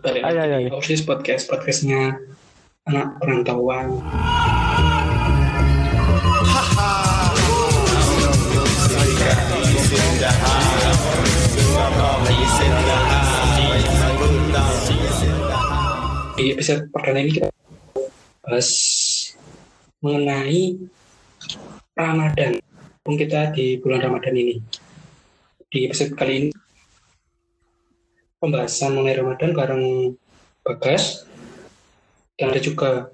[0.00, 0.68] balik Ayo, ayo, lagi ayo.
[0.72, 2.16] di Oasis Podcast, podcastnya
[2.88, 4.00] anak perantauan.
[16.40, 17.52] Di episode perdana ini kita
[18.40, 18.68] bahas
[20.00, 20.80] mengenai
[21.92, 22.56] Ramadan.
[23.04, 24.56] Kita di bulan Ramadan ini.
[25.68, 26.69] Di episode kali ini
[28.40, 29.84] pembahasan mengenai Ramadan bareng
[30.64, 31.28] Bagas
[32.40, 33.12] dan ada juga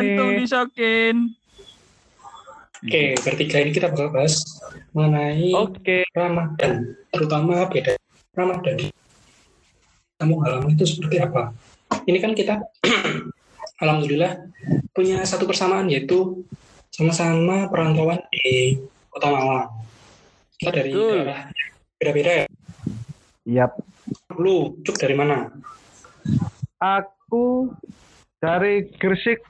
[0.00, 0.16] sini.
[0.16, 1.16] kentung disokin.
[2.80, 4.40] oke bertiga ini kita bakal bahas
[4.92, 6.04] mengenai Oke.
[6.12, 7.96] Ramadan terutama beda
[8.36, 8.86] Ramadan di
[10.20, 11.52] kamu halaman itu seperti apa
[12.04, 12.60] ini kan kita
[13.84, 14.36] Alhamdulillah
[14.92, 16.44] punya satu persamaan yaitu
[16.92, 18.76] sama-sama perantauan di
[19.08, 19.68] Kota Malang
[20.60, 21.24] kita dari Betul.
[21.24, 21.40] daerah
[21.96, 22.46] beda-beda ya
[23.50, 23.74] Yap.
[24.32, 25.50] lu cuk dari mana
[26.78, 27.74] Aku
[28.38, 29.42] dari Gresik,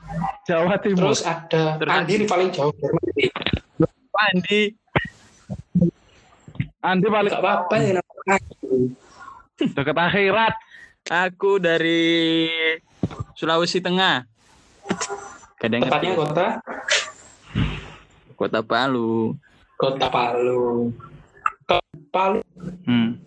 [0.43, 1.13] Jawa Timur.
[1.13, 3.31] terus ada Terus- Andi ini paling jauh dari?
[4.11, 4.63] Andi.
[6.81, 8.37] Andi paling Gak apa-apa ya namanya.
[9.61, 10.55] dekat akhirat.
[11.07, 12.51] Aku dari
[13.35, 14.27] Sulawesi Tengah.
[15.55, 16.47] Kadang Tepatnya kota
[18.35, 19.37] Kota Palu.
[19.77, 20.91] Kota Palu.
[21.63, 21.79] Ke
[22.11, 22.41] Palu
[22.83, 23.21] Hmm.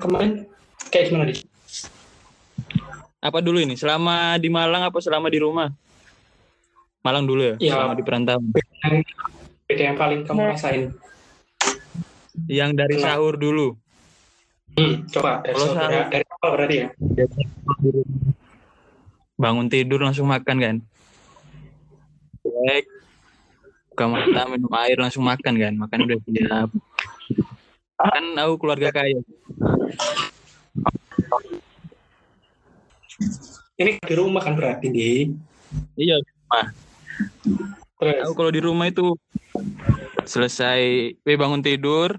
[0.00, 0.32] Kemarin
[0.90, 1.34] kayak gimana di?
[3.24, 3.74] Apa dulu ini?
[3.76, 5.72] Selama di Malang apa selama di rumah?
[7.04, 7.54] Malang dulu ya?
[7.60, 7.72] Iya.
[7.76, 8.48] Selama di perantauan.
[9.64, 10.82] Beda yang paling kamu rasain.
[12.48, 13.08] Yang dari Kenapa?
[13.16, 13.68] sahur dulu.
[14.74, 16.04] Hmm, coba dari, Kalau sahur.
[16.10, 16.88] dari awal berarti ya.
[19.38, 20.76] Bangun tidur langsung makan kan?
[22.44, 22.86] Baik.
[23.94, 25.72] Buka mata, minum air langsung makan kan?
[25.78, 26.68] Makan udah siap.
[27.94, 29.22] Kan aku keluarga kaya.
[33.74, 35.30] Ini di rumah kan berarti di.
[35.98, 36.22] Iya.
[37.98, 39.14] Terus Aku kalau di rumah itu
[40.26, 40.80] selesai
[41.14, 42.14] eh, bangun tidur,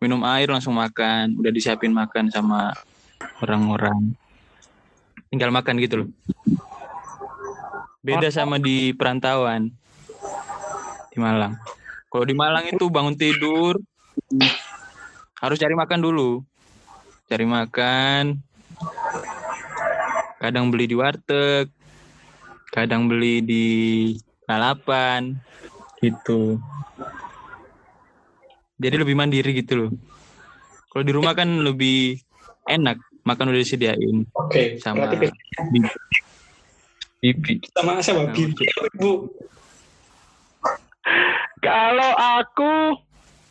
[0.00, 2.72] minum air langsung makan, udah disiapin makan sama
[3.44, 4.16] orang-orang.
[5.28, 6.08] Tinggal makan gitu loh.
[8.04, 9.72] Beda sama di perantauan
[11.08, 11.56] di Malang.
[12.12, 13.80] Kalau di Malang itu bangun tidur
[15.40, 16.44] harus cari makan dulu.
[17.24, 18.36] Cari makan.
[20.36, 21.72] Kadang beli di warteg,
[22.68, 23.66] kadang beli di
[24.44, 25.32] lalapan.
[26.04, 26.60] Gitu.
[28.76, 29.90] Jadi lebih mandiri gitu loh.
[30.92, 32.20] Kalau di rumah kan lebih
[32.68, 33.00] enak.
[33.24, 34.28] Makan udah disediain.
[34.36, 35.36] Oke, sama berarti beda
[35.72, 35.90] bibi.
[37.24, 38.28] Bibi sama siapa?
[38.28, 39.12] Sama Bibi Ibu.
[41.64, 42.72] Kalau aku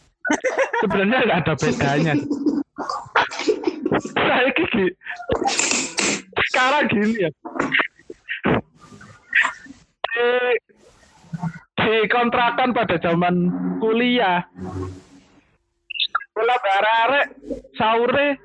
[0.85, 2.13] sebenarnya nggak ada bedanya.
[4.13, 4.87] Saya gini,
[6.49, 7.31] sekarang gini ya.
[10.03, 10.29] Di,
[11.77, 13.35] di kontrakan pada zaman
[13.77, 14.47] kuliah.
[16.33, 17.25] Kalau arek
[17.77, 18.41] sahurnya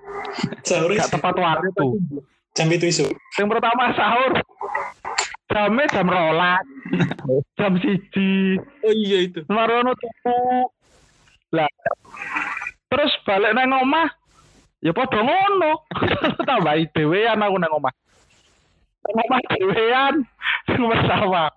[0.60, 1.86] Sahur gak tepat waktu.
[2.52, 3.06] jam itu isu.
[3.40, 4.32] Yang pertama sahur
[5.48, 6.64] jamnya jam rolas,
[7.56, 10.68] jam siji, oh iya itu marono tuku.
[11.56, 11.70] Lah.
[12.92, 14.08] Terus balik nang omah
[14.84, 15.86] ya padha ngono.
[16.48, 17.94] Tambahi dhewean aku nang omah.
[19.08, 20.14] Nang omah dhewean
[20.66, 21.50] sing bersama.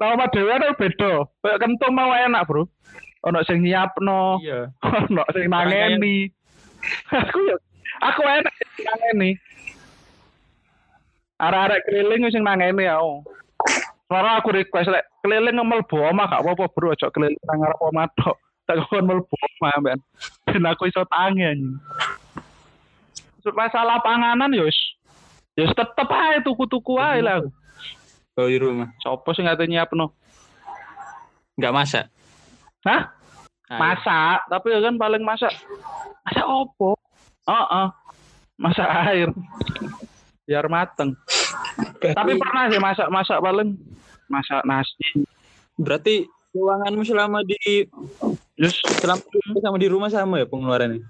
[0.00, 1.24] Nang omah dhewean beda.
[1.40, 2.68] Kayak kentung mau enak, Bro.
[3.26, 6.30] Ono sing nyiapno, iya ono sing nangeni.
[7.10, 7.56] aku ya
[7.98, 8.54] aku enak
[8.86, 9.34] nangeni.
[11.42, 13.26] Arek-arek keliling sing nangeni aku.
[14.06, 18.06] Soalnya aku request lek keliling mlebu omah gak apa-apa bro, aja keliling nang ngarep omah
[18.14, 18.38] tok.
[18.70, 19.98] Tak kon mlebu omah ben.
[20.46, 21.82] Ben aku iso tangi anjing.
[23.54, 24.78] Masalah panganan ya wis
[25.54, 27.44] ya tetep ae tuku-tuku ae lah
[28.36, 30.12] kalau di rumah Sopo sing ngate nyiapno?
[31.56, 32.06] nggak masak
[32.86, 33.02] Hah?
[33.66, 33.82] Ayo.
[33.82, 35.50] Masak, tapi ya kan paling masak.
[36.22, 36.94] Masak opo?
[37.50, 37.86] Heeh.
[38.62, 39.28] Masak air.
[40.46, 41.18] Biar mateng.
[41.98, 43.74] Tapi pernah sih masak-masak paling
[44.30, 45.26] masak nasi.
[45.76, 46.24] berarti
[46.56, 47.84] keuanganmu selama di
[48.56, 49.20] Terus selama
[49.60, 51.04] sama di rumah sama ya pengeluarannya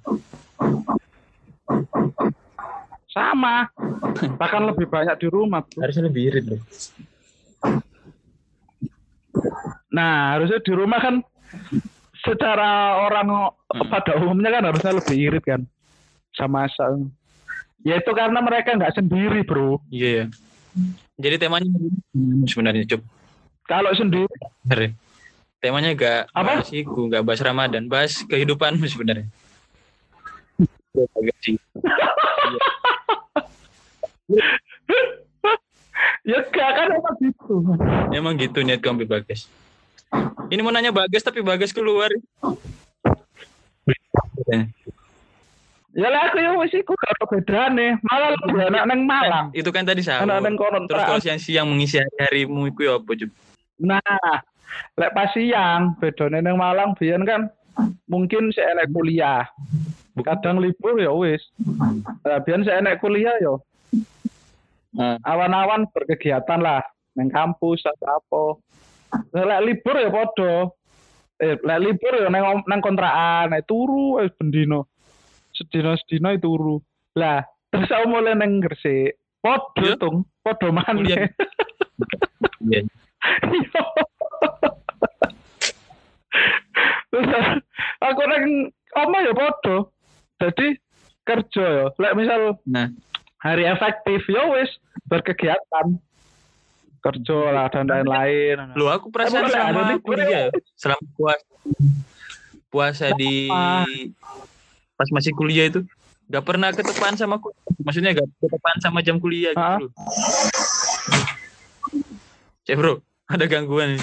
[3.10, 3.70] sama.
[4.16, 5.64] Bahkan lebih banyak di rumah.
[5.64, 5.82] Bro.
[5.84, 6.60] harusnya lebih irit loh
[9.92, 11.14] Nah, harusnya di rumah kan
[12.24, 13.52] secara orang
[13.88, 15.60] pada umumnya kan harusnya lebih irit kan
[16.36, 17.08] sama masak.
[17.84, 19.78] Ya itu karena mereka nggak sendiri, bro.
[19.92, 20.26] iya ya
[21.16, 21.72] jadi temanya
[22.44, 23.00] sebenarnya cup
[23.66, 24.28] Kalau sendiri,
[24.68, 24.88] ya?
[25.58, 26.62] temanya gak Apa?
[26.62, 29.26] bahas iku, gak bahas Ramadan, bahas kehidupan sebenarnya.
[36.26, 37.54] ya gak kan emang gitu.
[38.10, 39.46] Emang gitu niat kamu Bagas.
[40.48, 42.10] Ini mau nanya Bagas tapi Bagas keluar.
[45.96, 47.00] Ya lah aku yang masih kok
[47.32, 49.48] beda nih malah lebih anak neng Malang.
[49.56, 50.60] Itu kan tadi sama neng.
[50.60, 53.32] Terus kalau siang siang mengisi harimu itu ya apa juga
[53.76, 54.00] Nah,
[54.96, 57.52] lek pas siang bedone neng Malang biar kan
[58.08, 59.44] mungkin saya kuliah.
[60.16, 61.44] Kadang libur ya wis.
[62.24, 63.60] Lah biyen saya enek kuliah yo.
[64.96, 66.80] Nah, Awan-awan berkegiatan lah
[67.12, 68.42] nang kampus atau apa.
[69.36, 70.72] Lek libur ya podo.
[71.36, 74.88] Eh, lek libur ya nang nang kontrakan, eh, turu wis bendino.
[75.52, 76.76] Sedina sedina itu turu.
[77.16, 79.20] Lah, terus aku mulai nang Gresik.
[79.44, 80.00] Podo Iya.
[80.00, 80.72] tung, podo.
[81.04, 81.28] Iya.
[82.64, 82.80] Iya.
[87.06, 87.28] Terus
[88.02, 88.44] aku nang
[88.96, 89.95] oma ya podo.
[90.36, 90.76] Jadi
[91.22, 91.86] kerja ya.
[91.92, 92.92] Lek misal Nah,
[93.40, 94.70] hari efektif ya wis
[95.04, 95.96] berkegiatan.
[96.98, 98.74] Kerja lah dan lain-lain.
[98.74, 101.44] lu aku perasaan ada selama kuliah, selama puasa
[102.66, 103.46] puasa di
[104.92, 105.86] pas masih kuliah itu
[106.26, 109.78] gak pernah ketepaan sama ku- maksudnya gak ketepaan sama jam kuliah Ah.
[109.78, 109.86] gitu.
[112.66, 114.02] Cek bro, ada gangguan nih.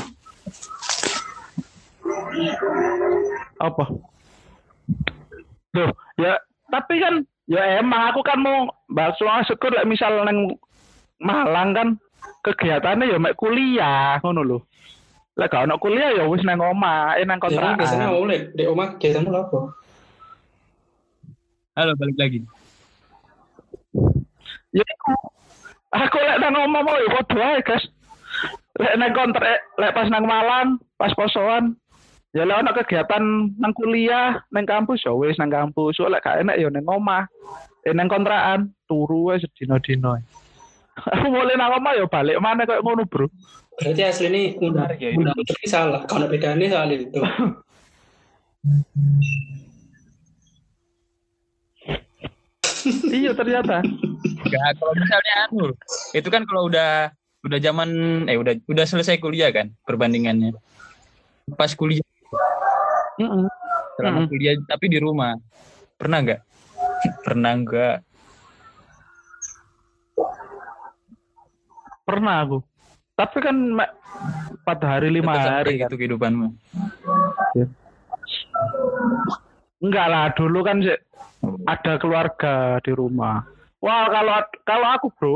[3.59, 3.83] Apa?
[5.74, 6.38] Loh, ya
[6.69, 10.54] tapi kan ya emang aku kan mau bakso syukur lek misal nang
[11.24, 11.88] Malang kan
[12.44, 14.60] kegiatannya ya mek kuliah ngono lho.
[15.39, 18.12] Lek gak ono kuliah ya wis nang omah, eh nang biasanya kontrakan.
[18.12, 19.60] mau lihat di omah kegiatanmu apa?
[21.74, 22.39] Halo, balik lagi.
[24.75, 25.13] Ya iku.
[25.95, 27.83] Aku lek nang omah mau ya padha ae, guys.
[28.77, 30.68] Lek nang kontrak lek pas nang Malang,
[31.00, 31.80] pas posoan
[32.33, 33.24] ya lek ono kegiatan
[33.62, 36.01] nang kuliah, nang kampus ya wis nang kampus.
[36.01, 37.30] So, lek gak enak ya nang omah.
[37.85, 40.18] Eh nang kontrakan turu wae sedina-dina.
[41.13, 43.30] Aku mulai nang omah ya balik mana kayak ngono, Bro.
[43.74, 45.25] Berarti asli ini Menarik ya ini.
[45.25, 46.06] ini salah.
[46.06, 47.18] Kalau bedanya soal itu.
[53.09, 53.81] iya ternyata.
[54.44, 55.65] Enggak, kalau misalnya anu,
[56.13, 57.09] itu kan kalau udah
[57.44, 57.89] udah zaman
[58.30, 60.53] eh udah udah selesai kuliah kan perbandingannya.
[61.57, 62.06] Pas kuliah,
[63.19, 63.45] Heeh.
[63.94, 64.30] selama Mm-mm.
[64.30, 65.38] kuliah tapi di rumah.
[65.98, 66.42] Pernah nggak?
[67.21, 67.95] Pernah nggak?
[72.04, 72.60] Pernah aku.
[73.13, 73.56] Tapi kan
[74.65, 75.88] pada hari lima Tetap hari seperti kan.
[75.88, 76.48] itu kehidupanmu.
[79.83, 80.95] Enggak lah, dulu kan sih
[81.68, 83.44] ada keluarga di rumah.
[83.83, 84.31] Wah, kalau
[84.63, 85.33] kalau aku, Bro.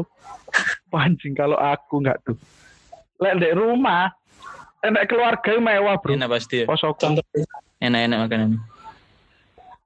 [0.98, 2.38] Anjing kalau aku enggak tuh.
[3.20, 4.10] Lek di rumah
[4.82, 6.16] enak keluarga yang mewah, Bro.
[6.16, 6.66] Enak pasti ya.
[6.66, 7.24] Kosok Contoh
[7.78, 8.52] Enak-enak makanan.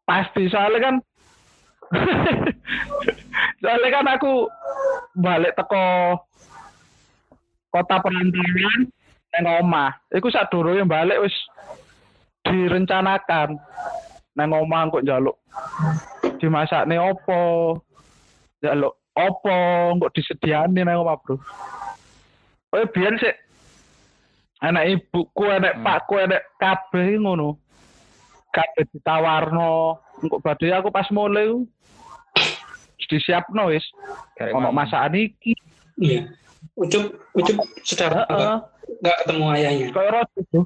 [0.01, 0.95] pasti soalnya kan
[3.63, 4.33] soalnya kan aku
[5.15, 6.19] balik teko
[7.71, 8.91] kota perantauan
[9.31, 9.95] nang omah.
[10.11, 11.35] Iku sak yang balik wis
[12.43, 13.55] direncanakan
[14.35, 15.39] nang omah kok njaluk
[16.43, 17.79] dimasakne opo
[18.59, 19.55] njaluk opo
[20.01, 21.39] kok disediani nang omah, Bro.
[22.71, 23.35] Oh, biyen sih
[24.63, 25.83] anak ibuku, anak Hmm.
[25.85, 27.60] pakku, anak kabeh ngono.
[28.51, 31.47] Kabeh ditawarno, engko badhe aku pas mulai
[33.11, 33.83] disiapno wis.
[34.39, 35.51] Ono masakan iki.
[35.99, 36.31] Iya.
[36.79, 38.27] Ucup, Ucup sudah Heeh.
[38.31, 38.57] nggak
[39.03, 39.87] nggak ketemu ayahnya.
[39.91, 40.65] Kayak roti tuh.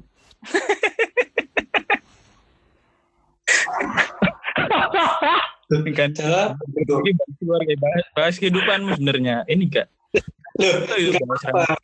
[5.98, 6.62] kan Jawab.
[6.78, 9.88] ini bahas keluarga bahas, bahas kehidupanmu sebenarnya ini enggak
[10.56, 11.76] Loh, apa.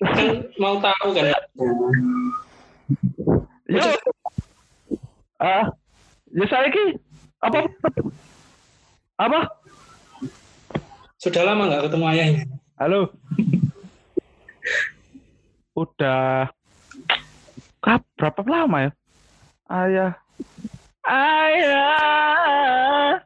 [0.00, 1.36] Kan mau tahu kan?
[3.68, 3.92] Ya.
[5.36, 5.68] Ah,
[6.32, 6.96] ya saya ki
[7.44, 7.68] apa
[9.20, 9.40] apa?
[11.20, 12.44] Sudah lama nggak ketemu ayahnya.
[12.80, 13.12] Halo.
[15.76, 16.48] Udah
[17.84, 18.90] Kap, berapa lama ya?
[19.70, 20.12] Ayah.
[21.06, 23.22] Ayah.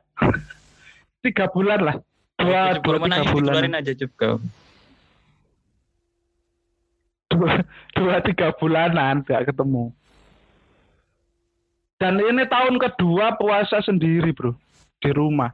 [1.24, 1.96] Tiga bulan lah.
[2.36, 3.52] Dua, dua tiga bulan.
[3.52, 4.36] keluarin aja cup kau
[7.28, 7.60] Dua,
[7.96, 9.92] dua tiga bulanan gak ketemu.
[12.00, 14.56] Dan ini tahun kedua puasa sendiri bro.
[14.98, 15.52] Di rumah.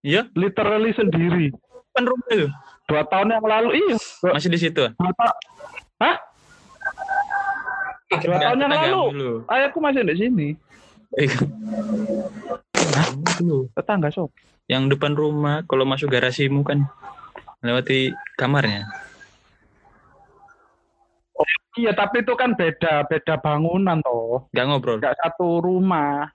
[0.00, 1.52] iya Literally sendiri.
[1.92, 2.48] kan rumah itu
[2.88, 3.96] Dua tahun yang lalu, iya.
[4.18, 5.38] Dua, masih di situ dua ta-
[6.00, 6.16] Hah?
[8.18, 9.02] Dua tahun yang lalu.
[9.46, 10.48] Ayahku masih di sini.
[12.92, 13.08] Hah?
[13.12, 13.68] Itu.
[13.72, 14.32] Tetangga sob.
[14.66, 16.86] yang depan rumah kalau masuk garasimu kan
[17.60, 18.88] lewati kamarnya
[21.72, 24.44] Iya, tapi itu kan beda, beda bangunan toh.
[24.52, 26.28] nggak ngobrol Gak satu rumah.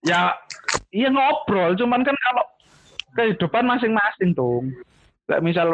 [0.00, 0.32] Ya,
[0.88, 2.44] iya ngobrol, cuman kan kalau
[3.12, 4.72] kehidupan masing-masing dong.
[5.28, 5.68] Kayak misal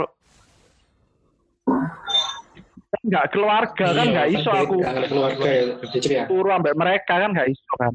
[2.90, 5.62] Kan nggak keluarga kan Iya, nggak iso aku keluarga ya
[6.10, 7.94] ya turu ambek mereka kan nggak iso kan.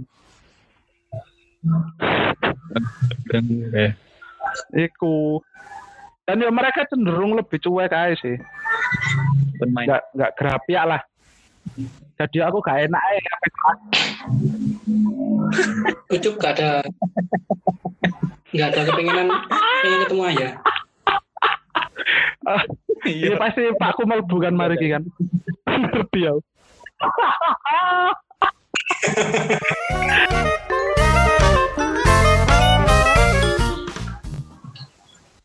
[3.27, 3.43] Dan
[3.75, 3.91] eh,
[4.71, 5.43] Iku.
[6.23, 8.39] Dan ya mereka cenderung lebih cuek aja sih.
[9.57, 9.87] Bermain.
[9.87, 11.01] Nggak nggak gerapiak lah.
[12.15, 13.33] Jadi aku gak enak ya
[16.15, 16.85] Ucup gak ada
[18.55, 19.27] nggak ada kepinginan
[19.83, 20.53] pengen ketemu ayah
[23.05, 25.01] Ini pasti Pak Kumal bukan mari kan.
[25.65, 26.33] Ngerti ya.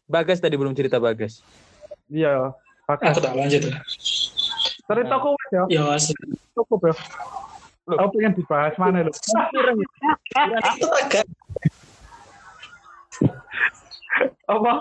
[0.08, 1.40] Bagas tadi belum cerita Bagas.
[2.12, 2.52] Iya.
[2.96, 3.06] Pak.
[3.06, 3.78] aku tak lanjut lah
[4.90, 5.62] Cerita wes ya.
[5.70, 6.18] ya asli.
[6.50, 6.94] Cukup ya.
[7.94, 9.12] Aku pengen dibahas mana lu?
[9.14, 11.26] itu agak
[14.50, 14.72] Apa?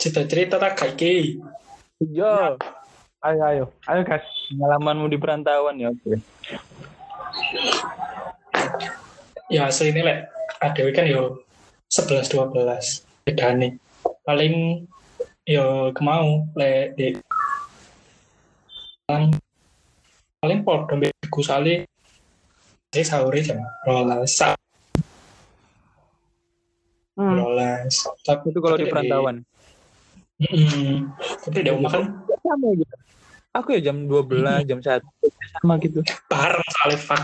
[0.00, 1.36] cerita cerita tak kayak
[2.00, 2.56] Yo,
[3.24, 3.64] Ayo ayo.
[3.88, 4.24] Ayo guys.
[4.52, 6.16] pengalamanmu di perantauan ya oke.
[9.48, 10.28] ya asli ini lek
[10.60, 11.44] ada kan yo
[11.92, 13.72] 11 12 beda nih
[14.24, 14.84] paling
[15.44, 17.12] yo kemau lek di
[19.04, 19.36] paling
[20.40, 21.84] paling podo mbek gusali
[22.88, 24.40] saya sahur jam rolas
[27.14, 27.38] Hmm.
[27.38, 27.94] rolas
[28.26, 29.46] tapi Itu kalau di perantauan.
[31.46, 32.10] Tapi di rumah kan
[32.42, 32.94] Sama gitu.
[33.54, 34.98] Aku ya jam 12, jam 1
[35.54, 36.02] sama gitu.
[36.26, 37.22] bareng soalnya fak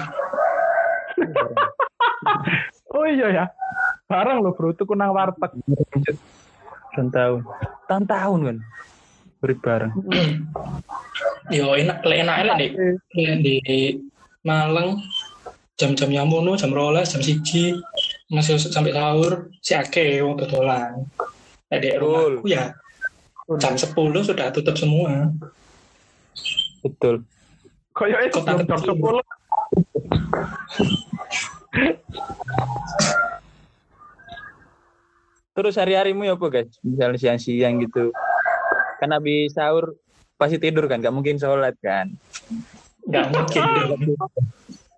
[2.94, 3.44] Oh iya ya.
[4.06, 5.58] Barang lo bro, tuku nang warteg.
[6.90, 7.42] Perantauan.
[7.88, 8.56] Tahun-tahun kan.
[9.40, 9.92] Beri bareng.
[11.56, 12.70] yo enak lek enak enak deh
[13.42, 13.58] di
[14.46, 15.02] Malang
[15.74, 17.76] jam-jam nyamono jam rolas jam siji
[18.30, 21.02] masih sampai sahur si ake wong dodolan
[21.66, 22.70] di rumahku ya
[23.58, 23.90] jam 10
[24.22, 25.34] sudah tutup semua
[26.80, 27.20] Betul.
[27.92, 29.20] Koyoknya Kota sebelum jam kecil.
[31.76, 33.36] 10.
[35.60, 36.72] Terus hari-harimu ya apa guys?
[36.80, 38.16] Misalnya siang-siang gitu.
[38.96, 39.92] Kan habis sahur
[40.40, 42.16] pasti tidur kan, gak mungkin sholat kan.
[43.04, 43.62] nggak mungkin.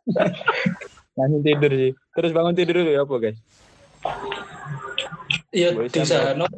[1.19, 1.91] Langsung tidur sih.
[2.15, 3.39] Terus bangun tidur dulu ya apa guys?
[5.53, 6.49] ya Boleh di sana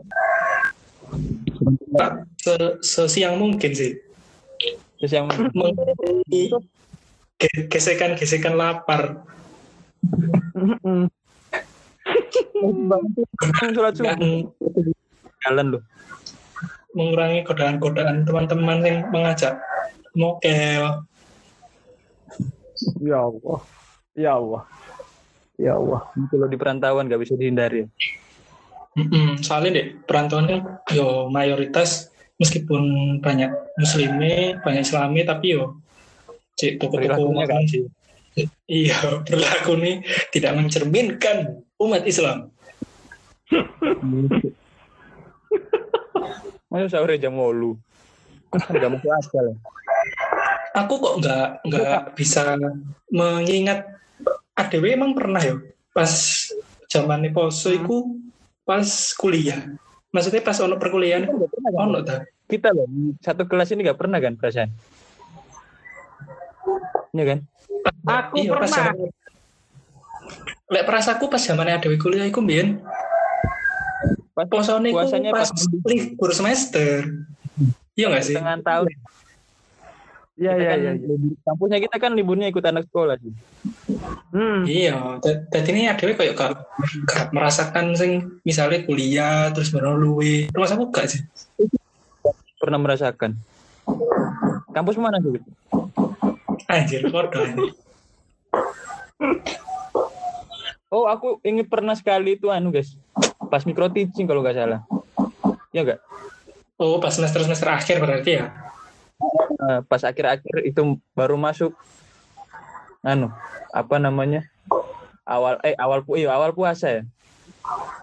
[1.94, 3.98] tak se- sesiang mungkin sih
[4.98, 6.54] Terus yang mengurangi
[7.36, 9.26] ge- gesekan-gesekan lapar
[14.14, 14.48] Dan
[15.44, 15.82] jalan loh.
[16.94, 19.58] mengurangi godaan-godaan teman-teman yang mengajak
[20.14, 21.02] mokel
[23.02, 23.58] Ya Allah.
[24.14, 24.62] Ya Allah.
[25.58, 26.00] Ya Allah.
[26.10, 27.86] Kalau di perantauan gak bisa dihindari.
[28.94, 30.60] Mm-mm, soalnya deh perantauan kan
[30.94, 35.82] yo mayoritas meskipun banyak muslimi banyak islami tapi yo
[36.54, 37.66] cek toko-toko makan
[38.70, 38.94] iya
[39.26, 39.98] perilaku nih
[40.30, 42.48] tidak mencerminkan umat Islam
[46.66, 47.78] Masa sahur jam 8.
[48.50, 49.46] Kan gak masuk akal.
[50.74, 52.58] aku kok nggak nggak bisa
[53.08, 53.86] mengingat
[54.52, 55.54] ADW emang pernah ya
[55.90, 56.10] pas
[56.86, 58.18] zaman poso itu
[58.62, 58.82] pas
[59.14, 59.70] kuliah
[60.10, 61.34] maksudnya pas ono perkuliahan itu
[61.72, 62.84] ono ta Kita loh,
[63.18, 64.68] satu kelas ini gak pernah kan perasaan?
[67.10, 67.38] Iya kan?
[68.04, 68.92] Aku Iya, pas pernah.
[68.92, 69.14] zaman-
[70.74, 72.82] lek perasaku pas zaman ADW kuliah iku mbien
[74.34, 77.06] Pas posone iku puasanya pas pas libur semester
[77.94, 78.90] iya nggak sih tengah tahun.
[80.34, 80.92] Iya iya kan iya.
[80.98, 83.30] libur- Kampusnya kita kan liburnya ikut anak sekolah sih.
[84.34, 84.66] Hmm.
[84.66, 86.50] Iya, dadi ini ada kayak gak,
[87.06, 90.50] gak merasakan sing misalnya kuliah terus baru luwe.
[90.50, 91.22] Terus aku gak sih.
[92.58, 93.38] Pernah merasakan.
[94.74, 95.38] Kampus mana sih?
[96.66, 97.70] Anjir, kode.
[100.94, 102.94] Oh, aku ingin pernah sekali itu anu guys.
[103.50, 104.80] Pas micro teaching kalau nggak salah.
[105.74, 105.98] Ya enggak?
[106.78, 108.54] Oh, pas semester-semester akhir berarti ya.
[109.64, 111.74] Eh, pas akhir-akhir itu baru masuk
[113.04, 113.28] anu
[113.68, 114.48] apa namanya
[115.28, 117.02] awal eh awal pu iya, awal puasa ya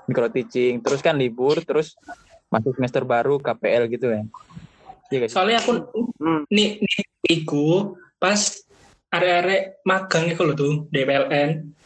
[0.05, 1.98] micro teaching terus kan libur terus
[2.53, 4.21] masuk semester baru KPL gitu ya
[5.10, 5.89] iya guys Soalnya aku
[6.21, 6.45] Hmm.
[6.53, 7.01] nih nih
[7.33, 8.62] iku pas
[9.10, 11.81] arek-arek magang iku lho tuh DPLN.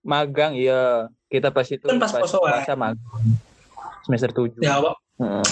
[0.00, 2.50] Magang iya kita pas itu Kan pas posoan.
[2.56, 3.12] puasa magang
[4.02, 5.44] semester tujuh Ya awak Heeh.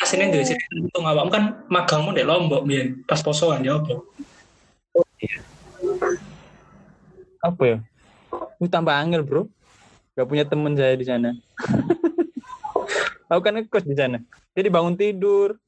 [0.00, 3.98] asine duwe cerita untung awakmu kan magangmu di Lombok biyen pas posoan ya apa?
[7.42, 7.78] apa ya
[8.56, 9.42] Ini tambah angel bro
[10.12, 11.30] gak punya temen saya di sana
[13.26, 14.22] Aku kan ngekos di sana.
[14.54, 15.58] Jadi bangun tidur.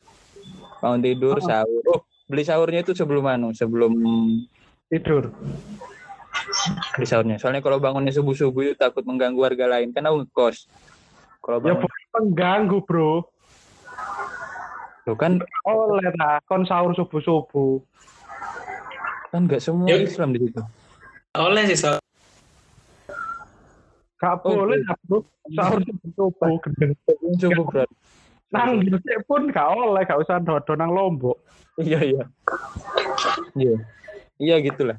[0.78, 1.82] Bangun tidur, sahur.
[1.90, 3.98] Oh, beli sahurnya itu sebelum anu, sebelum
[4.86, 5.34] Tidur.
[6.94, 7.36] Beli sahurnya.
[7.36, 9.92] Soalnya kalau bangunnya subuh-subuh itu takut mengganggu warga lain.
[9.92, 10.68] Kan aku ngekos.
[11.44, 13.12] Kalau Ya bangun, bukan pengganggu, Bro.
[15.08, 17.80] Tuh kan Oleh ta, kon sahur subuh-subuh.
[19.28, 20.00] kan nggak semua Ya.
[20.00, 20.60] Islam di situ.
[21.36, 22.00] Oleh sih, Sal.
[24.18, 25.24] Gak Oh, boleh, lah, Bro.
[25.52, 26.56] Sahur subuh-subuh.
[27.36, 27.90] Subuh berat.
[28.48, 31.36] Nang gresik pun gak oleh, gak usah dodo nang Lombok.
[31.76, 32.24] Iya iya.
[33.54, 33.76] Iya.
[34.40, 34.96] Iya gitulah.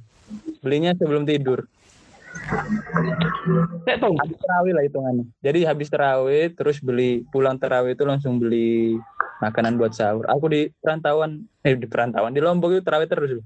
[0.60, 1.64] Belinya sebelum tidur.
[3.90, 4.14] Tuh.
[4.16, 5.26] Habis terawih lah hitungannya.
[5.42, 9.00] Jadi habis terawih terus beli pulang terawih itu langsung beli
[9.42, 10.28] makanan buat sahur.
[10.30, 13.42] Aku di perantauan eh di perantauan di Lombok itu terawih terus.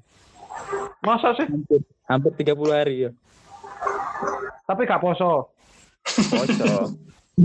[1.03, 1.47] Masa sih?
[1.47, 3.11] Hampir hampir 30 hari ya.
[4.67, 5.51] Tapi gak poso.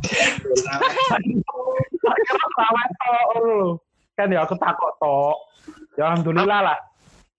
[3.38, 3.78] Lho.
[4.18, 5.37] Kan ya aku takut tok.
[5.97, 6.78] Ya alhamdulillah lah.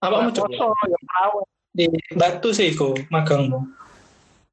[0.00, 1.46] Apa mau poso ya terawih.
[1.80, 3.64] Di Batu sih, kok magangmu.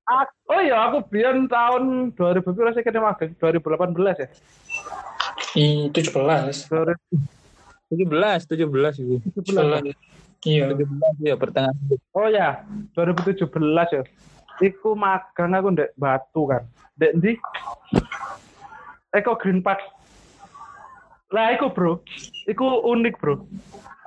[0.08, 4.28] Ah, Oh iya, aku biyen tahun 2000 piro sih kene magang 2018 ya.
[5.52, 6.72] Di 17.
[7.92, 9.20] 17, 17 itu.
[9.44, 9.92] 2017.
[10.48, 10.72] Iya.
[10.72, 11.76] 17 ya pertengahan.
[12.16, 12.64] Oh ya,
[12.96, 13.44] 2017
[13.92, 14.04] ya.
[14.64, 16.64] Iku magang aku ndek Batu kan.
[16.96, 17.32] Ndek ndi?
[19.12, 19.84] Eko Green Park.
[21.36, 22.00] Lah iku bro,
[22.48, 23.44] iku unik bro.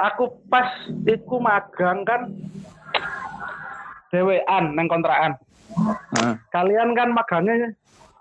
[0.00, 0.72] Aku pas
[1.04, 2.32] iku magang kan
[4.10, 5.38] dewean nang kontrakan.
[6.18, 7.72] Nah, Kalian kan magangnya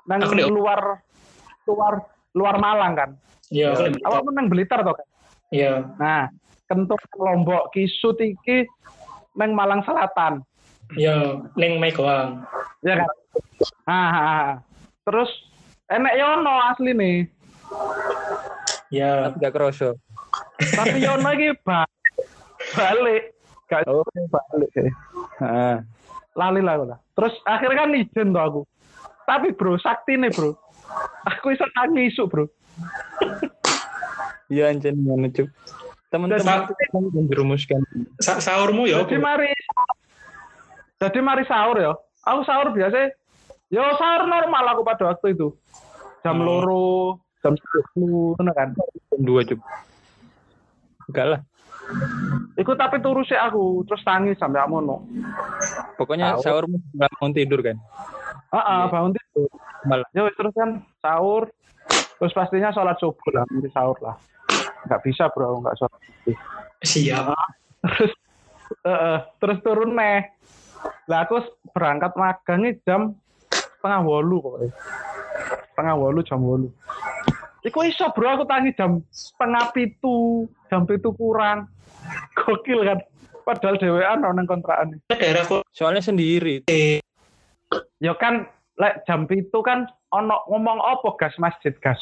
[0.06, 1.02] nang luar
[1.66, 1.94] luar
[2.34, 3.10] luar Malang kan.
[3.50, 3.74] Iya.
[4.06, 5.08] Awak pun nang Blitar toh kan.
[5.50, 5.82] Iya.
[5.98, 6.30] Nah,
[6.70, 8.70] kentuk Lombok Kisut iki
[9.34, 10.46] nang Malang Selatan.
[10.94, 11.42] Iya.
[11.58, 12.46] Neng Megoang.
[12.80, 13.10] ya kan
[13.84, 14.48] ah, ah, ah.
[15.04, 15.28] terus
[15.92, 17.18] enek Yono asli nih
[18.90, 19.30] Iya.
[19.30, 19.96] tapi gak kerosok.
[20.74, 21.84] tapi Yono iki ba
[22.72, 23.36] balik
[23.68, 24.02] gak Oh.
[24.08, 24.72] balik
[26.36, 28.62] lali lah aku lah terus akhirnya kan izin tuh aku
[29.28, 30.56] tapi bro sakti nih bro
[31.28, 32.46] aku bisa tangi isu bro
[34.50, 35.46] iya anjir mana cuk.
[36.10, 37.86] Teman-teman kan menjerumuskan.
[38.18, 39.54] Sa sahurmu ya jadi mari
[40.98, 41.94] jadi mari sahur ya
[42.26, 43.14] aku sahur biasa
[43.70, 45.54] yo sahur normal aku pada waktu itu
[46.26, 46.48] jam Hmm.
[46.50, 48.74] loro jam sepuluh kan
[49.14, 49.60] Jam dua cuk.
[51.14, 51.42] Enggak lah.
[52.60, 55.08] Iku tapi turu sih aku terus tangi sampai amono.
[55.96, 56.44] Pokoknya Tahu.
[56.44, 57.78] sahurmu nggak mau tidur kan.
[58.52, 58.92] Heeh, Iya.
[58.92, 59.50] bangun tidur.
[59.88, 60.08] Malah.
[60.12, 60.70] Ya terus kan
[61.00, 61.44] sahur.
[62.20, 64.20] Terus pastinya sholat subuh lah, nanti sahur lah.
[64.92, 66.36] Nggak bisa bro, aku nggak sholat subuh.
[66.84, 67.26] Siap.
[67.80, 68.12] Terus,
[68.84, 70.28] eh, terus turun nih.
[71.08, 71.40] Lah aku
[71.72, 73.16] berangkat magang nih jam
[73.48, 74.72] setengah wolu pokoknya.
[75.72, 76.68] Setengah wolu jam wolu.
[77.64, 81.72] Iku iso bro aku tangi jam setengah pitu, jam pitu kurang.
[82.36, 83.00] Gokil kan.
[83.42, 85.02] Padahal dewean nang kontrakan.
[85.08, 86.66] Daerah kok Soalnya sendiri.
[87.98, 88.46] Ya kan
[88.76, 92.00] lek jam pitu kan ono ngomong apa gas masjid gas.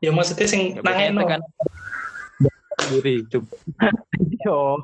[0.00, 1.20] ya maksudnya sing Ya, pokoknya nangeno.
[1.20, 1.40] tekan
[2.80, 3.44] sendiri cuk.
[4.40, 4.80] Yo.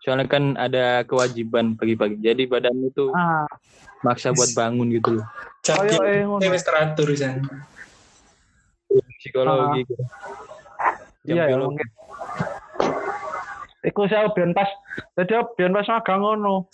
[0.00, 2.16] Soalnya kan ada kewajiban pagi-pagi.
[2.18, 3.44] Jadi badan itu Ah,
[4.00, 5.26] maksa buat bangun gitu loh.
[5.60, 6.48] Jam Kayak, eh, dia ngono.
[6.48, 7.08] wis teratur.
[9.18, 10.04] Psikologi gitu.
[11.28, 11.66] Iya ya biologi.
[11.76, 11.88] mungkin.
[13.84, 14.68] Iku saya biyen pas
[15.14, 16.66] jadi biyen pas magang ngono.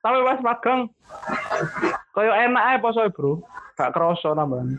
[0.00, 0.80] Tapi pas magang
[2.10, 3.44] koyo enak ae posoe, Bro.
[3.74, 4.78] Gak kerasa nambahan.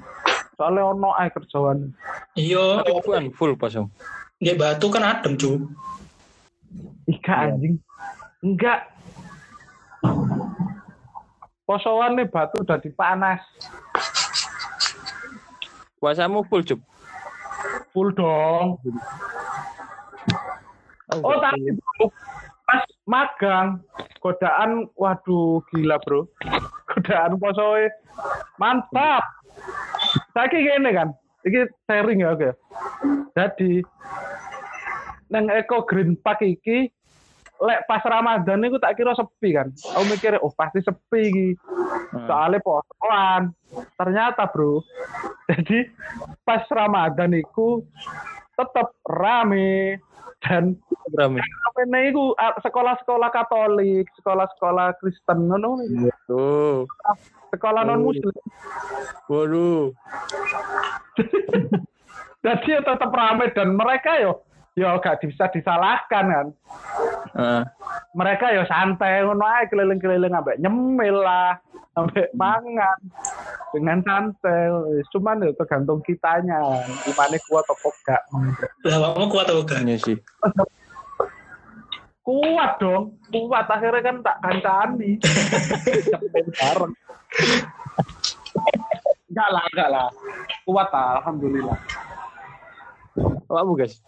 [0.55, 1.91] Soalnya ono ae kerjaan.
[2.33, 3.87] Iya, Tapi full, full pasang.
[4.35, 5.67] dia batu kan adem cu.
[7.07, 7.79] Ika anjing.
[8.39, 8.91] Enggak.
[11.65, 13.41] Posoan nih batu udah dipanas.
[15.97, 16.77] Puasamu full cuk.
[17.95, 18.75] Full dong.
[21.23, 22.11] Oh tapi bro,
[22.67, 23.79] pas magang
[24.19, 26.27] godaan waduh gila bro.
[26.91, 27.87] Godaan posoe
[28.59, 29.23] mantap.
[30.35, 31.15] Saya gini kan
[31.47, 32.51] ini sharing ya oke.
[33.31, 33.79] Jadi
[35.31, 36.91] neng Eko Green Park iki
[37.61, 41.47] lek pas Ramadan itu tak kira sepi kan aku mikir oh pasti sepi iki
[42.27, 43.55] soalnya posoan
[43.95, 44.83] ternyata bro
[45.49, 45.87] jadi
[46.43, 47.83] pas Ramadan itu
[48.55, 49.99] tetap rame
[50.43, 50.77] dan
[51.13, 51.41] Rame.
[51.77, 55.77] Kene iku ah, sekolah-sekolah Katolik, sekolah-sekolah Kristen ngono.
[56.25, 56.87] Tuh.
[57.53, 58.33] Sekolah non muslim.
[59.29, 59.93] Waduh.
[62.45, 64.44] Jadi ya tetap ramai dan mereka yo
[64.75, 66.47] yo gak bisa disalahkan kan.
[67.31, 67.63] Ah,
[68.11, 71.59] Mereka yo santai ngono ae keliling-keliling ambek nyemil lah,
[71.95, 72.99] ambek mangan.
[73.71, 74.71] dengan santai
[75.11, 76.63] cuman ya tergantung kitanya
[77.03, 78.21] gimana kuat apa enggak
[78.87, 79.83] Lah awakmu kuat atau enggak?
[79.83, 80.17] Iya sih.
[82.23, 85.19] kuat dong kuat akhirnya kan tak kancani
[86.07, 86.93] Cepet bareng
[89.27, 90.07] enggak lah enggak lah
[90.63, 91.75] kuat lah alhamdulillah
[93.45, 93.99] Apa guys?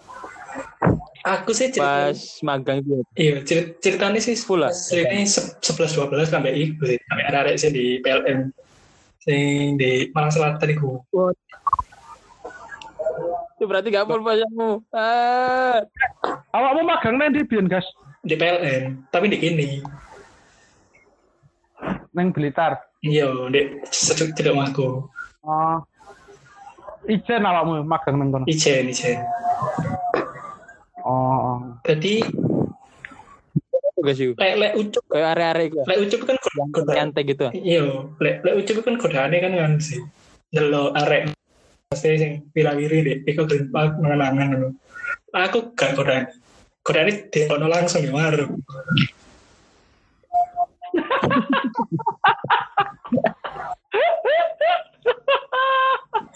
[1.28, 3.04] Aku sih cerita, Pas magang itu.
[3.13, 4.72] iya cerit- ceritanya sih Full lah.
[4.72, 6.96] Ceritanya se- 11 12 sampai iku sih.
[7.04, 8.48] Sampai arek sih di PLN
[9.20, 11.04] sing di Malang Selatan iku.
[13.58, 14.80] Itu berarti gak full pasamu.
[14.94, 15.84] Ah.
[16.54, 17.84] awakmu magang nang di gas
[18.22, 19.70] Di PLN, tapi di kini.
[22.12, 25.06] neng Blitar Iya, di sedikit tidak ngaku.
[25.44, 25.78] oh
[27.06, 29.22] Ijen awakmu magang nang kono Ijen, ijen.
[31.88, 32.19] Jadi
[33.97, 34.36] guys yuk.
[34.38, 35.80] lek lek ucup, Kayak area-area itu.
[35.88, 36.95] lek ucup kan god- godaan.
[37.00, 37.45] Nyantai gitu.
[37.56, 37.84] Iya,
[38.19, 40.00] lek lek ucup kan godaane kan kan sih.
[40.52, 41.32] Jelo arek
[41.88, 44.69] pasti sing pilawiri deh, iku green park mengenangan ngono.
[45.34, 46.28] Aku gak godaan.
[46.84, 48.60] Godaane di kono langsung di warung.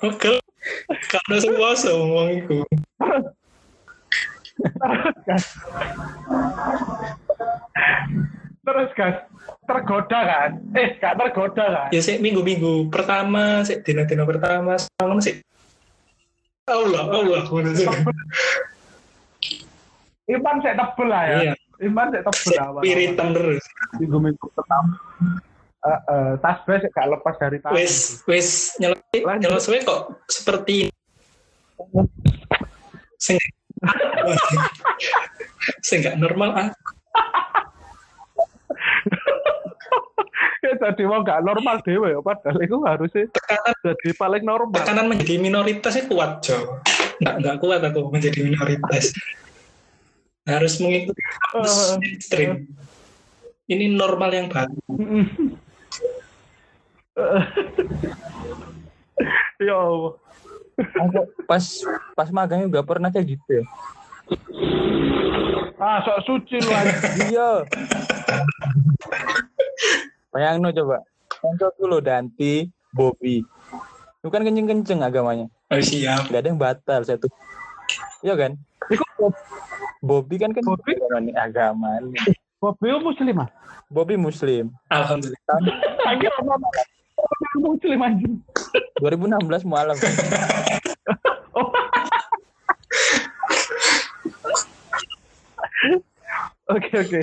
[0.01, 0.41] Oke,
[1.13, 2.57] karena semua ngomong iku.
[8.61, 9.15] Terus gas
[9.63, 15.41] tergoda kan eh gak tergoda kan Ya sih minggu-minggu pertama, sih dino-dino pertama, sama sih.
[16.65, 17.41] Allah, Allah.
[20.27, 23.63] Iman saya tebel lah ya Iya, Iman saya tebel lah piritan terus.
[23.97, 24.93] minggu minggu pertama
[25.81, 29.25] Eh, eh, tas bes gak lepas dari tangan Wes, wes Lanjut.
[29.41, 30.91] nyelesai kok seperti ini.
[33.17, 33.41] Sing,
[35.87, 36.69] sing gak normal ah.
[40.65, 45.09] ya jadi mau gak normal dewe ya padahal itu harusnya Tekanan, jadi paling normal tekanan
[45.09, 46.77] menjadi minoritas itu kuat, Jo.
[47.21, 49.13] Nggak, nggak kuat aku menjadi minoritas.
[50.45, 51.21] Harus mengikuti
[51.53, 52.65] arus Eh, ekstrim.
[53.69, 54.73] Ini normal yang baru.
[59.61, 60.17] ya Allah
[60.81, 61.63] Aku pas
[62.17, 63.63] pas magang juga pernah kayak gitu ya.
[65.81, 66.71] ah sok suci lu.
[67.29, 67.65] Iya.
[70.31, 71.01] Bayangin coba.
[71.41, 73.41] Konco dulu Danti, Bobby.
[74.21, 75.49] Itu kan kenceng-kenceng agamanya.
[75.73, 76.29] Oh, siap.
[76.29, 77.25] Gak ada yang batal satu.
[78.21, 78.51] Iya kan?
[78.93, 79.33] Iku
[80.05, 80.93] Bobby kan kan Bobby?
[81.01, 81.33] agamanya.
[81.49, 82.21] agamanya.
[82.61, 83.49] Bobby muslim ah
[83.91, 84.71] Bobby Muslim.
[84.87, 85.35] Alhamdulillah.
[87.59, 88.33] Muslim anjing
[88.99, 89.97] 2016 mualaf.
[91.57, 91.69] oh
[96.71, 97.21] Oke oke.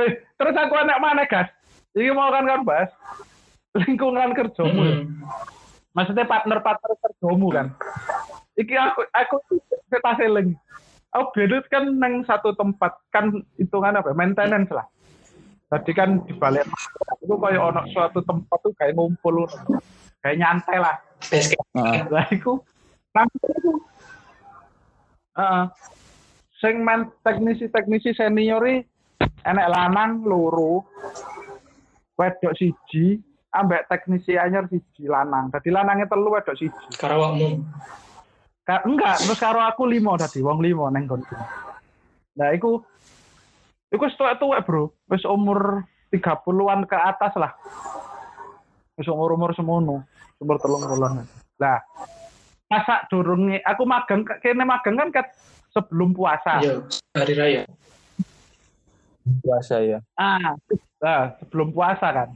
[0.00, 1.52] Eh, terus aku anak mana gas?
[1.92, 2.90] Ini mau kan kan bahas
[3.76, 4.80] lingkungan kerjamu.
[4.86, 4.96] ya?
[5.02, 5.08] Hmm.
[5.92, 7.66] Maksudnya partner-partner kerjamu kan.
[8.56, 9.36] Iki aku aku
[9.90, 10.56] kita seling.
[11.10, 14.14] Aku beda kan neng satu tempat kan hitungan apa?
[14.14, 14.86] Maintenance lah.
[15.70, 16.66] Tadi kan di balik
[17.22, 19.46] itu kayak ono suatu tempat tuh kayak ngumpul,
[20.18, 20.98] kayak nyantai lah.
[21.30, 21.66] Base camp.
[21.78, 22.02] Heeh.
[22.10, 22.58] Lah iku
[23.14, 23.72] nanti iku
[25.38, 25.64] Heeh.
[26.58, 28.82] sing men teknisi-teknisi seniori
[29.46, 30.84] enek lanang loro
[32.18, 33.22] wedok siji
[33.54, 35.54] ambek teknisi anyar siji lanang.
[35.54, 36.86] Dadi lanangnya telu wedok siji.
[36.98, 37.62] Karawakmu.
[38.66, 41.34] Ka- enggak, terus karo aku limo tadi, wong limo neng konku.
[42.36, 42.82] Nah, iku
[43.90, 44.94] iku wis tuwek-tuwek, Bro.
[45.10, 47.52] Wis umur 30-an ke atas lah.
[48.98, 50.06] Wis umur-umur semono,
[50.42, 51.26] umur telung bulan.
[51.60, 51.78] Lah,
[52.70, 55.26] masa durunge aku magang kene magang kan kat
[55.74, 56.62] sebelum puasa.
[56.62, 56.74] Iya,
[57.14, 57.62] hari raya.
[59.44, 59.98] Puasa ya.
[60.18, 60.58] Ah,
[60.98, 62.28] nah, sebelum puasa kan.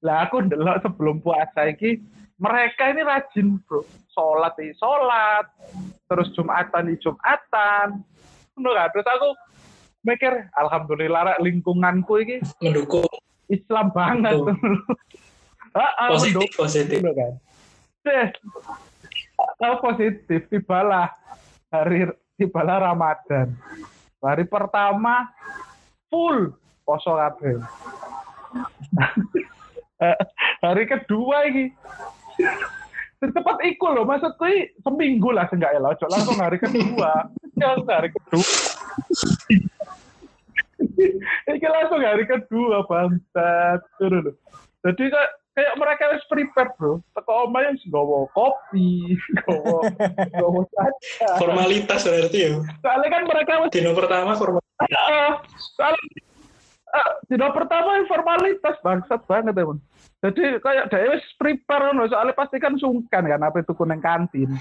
[0.00, 1.98] Lah aku ndelok sebelum puasa iki
[2.38, 3.82] mereka ini rajin, Bro.
[4.14, 5.46] Salat iki salat,
[6.06, 8.02] terus Jumatan iki Jumatan.
[8.54, 8.88] Ngono kan.
[8.94, 9.28] Terus aku
[10.02, 13.08] mikir, alhamdulillah lingkunganku iki Mendukung
[13.48, 14.36] Islam banget.
[14.36, 14.54] Betul.
[15.78, 16.98] Heeh, positif, mendukung, positif.
[16.98, 17.32] ngono kan.
[19.62, 21.12] Oh, positif tibalah
[21.68, 22.08] hari
[22.40, 23.52] tibalah Ramadan.
[24.18, 25.28] Hari pertama
[26.08, 27.60] full poso kabeh.
[30.64, 31.74] hari kedua ini
[33.18, 37.26] cepat iku loh maksudku ini seminggu lah seenggak ya langsung hari kedua
[37.58, 38.46] ya hari kedua
[40.80, 44.34] ini langsung hari kedua bangsat Turun loh.
[44.86, 49.82] jadi kayak kayak mereka harus prepare bro teko omah yang gowo kopi gowo
[50.38, 52.50] gowo saja Formalitas berarti ya.
[52.78, 54.62] soalnya kan mereka Dino pertama formal.
[54.78, 55.30] Heeh.
[55.74, 56.02] soalnya
[56.88, 59.76] Ah, dino pertama formalitas bangsat banget emang.
[60.24, 64.56] Jadi kayak dia prepare ngono soalnya pasti kan sungkan kan apa itu kuning kantin.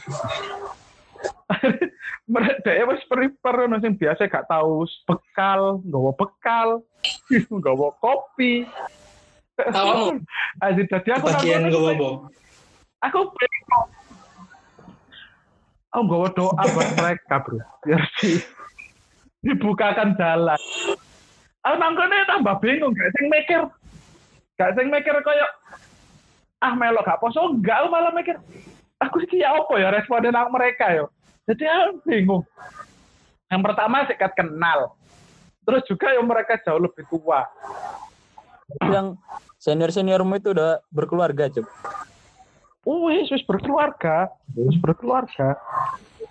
[2.33, 6.67] Mereka wis prepare ngono sing biasa gak tahu bekal, nggawa bekal,
[7.55, 8.67] nggawa kopi.
[9.57, 10.21] Awakmu
[10.61, 12.09] Aji aku bagian kono, bobo.
[13.01, 13.19] Aku.
[15.95, 17.63] Aku nggawa doa buat mereka, Bro.
[17.81, 18.37] Biar di
[19.41, 20.59] dibukakan jalan.
[21.63, 23.61] Aku nangkone tambah bingung, gak sing mikir.
[24.59, 25.49] Gak sing mikir kayak
[26.57, 28.33] ah melok gak poso enggak aku malah mikir
[28.97, 31.09] aku iki ya apa ya responden nang mereka yo.
[31.47, 32.43] Jadi aku bingung.
[33.47, 34.97] Yang pertama sikat kenal.
[35.63, 37.47] Terus juga yang mereka jauh lebih tua.
[38.83, 39.15] Yang
[39.59, 41.67] senior seniormu itu udah berkeluarga, Cuk.
[42.87, 45.59] Oh, wis berkeluarga, wis berkeluarga.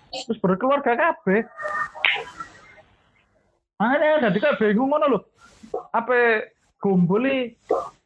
[0.09, 1.45] Wis berkeluarga kabeh.
[3.77, 5.19] Makanya jadi kayak bingung ngono lho.
[5.93, 6.49] Apa
[6.81, 7.53] gumbuli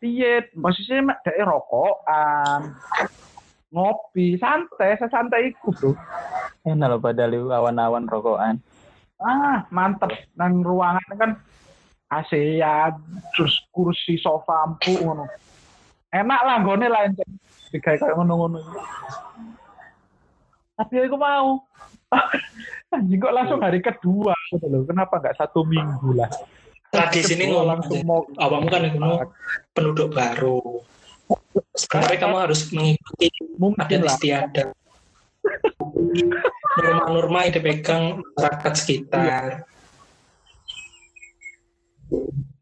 [0.04, 0.52] piye?
[0.52, 2.76] Maksudnya mek dhek rokokan,
[3.72, 5.92] ngopi, santai, sesantai iku, Bro.
[6.68, 8.56] Enak loh padahal itu awan-awan rokokan.
[9.18, 11.32] Ah, mantep nang ruangan kan
[12.12, 13.00] ASEAN,
[13.32, 15.26] terus kursi sofa empuk ngono.
[16.12, 17.24] Enak lah lah ente.
[17.72, 18.60] Digawe kayak ngono-ngono.
[20.76, 21.64] Tapi aku mau.
[22.92, 24.84] Anjing kok langsung hari kedua gitu loh.
[24.84, 26.28] Kenapa nggak satu minggu lah?
[26.92, 29.00] Tradisi ini ngomong langsung mau awakmu kan itu
[29.72, 30.84] penduduk baru.
[31.76, 34.68] Sebenarnya kamu harus mengikuti mungkin adat istiadat.
[36.78, 38.04] Norma-norma yang dipegang
[38.38, 39.66] masyarakat sekitar.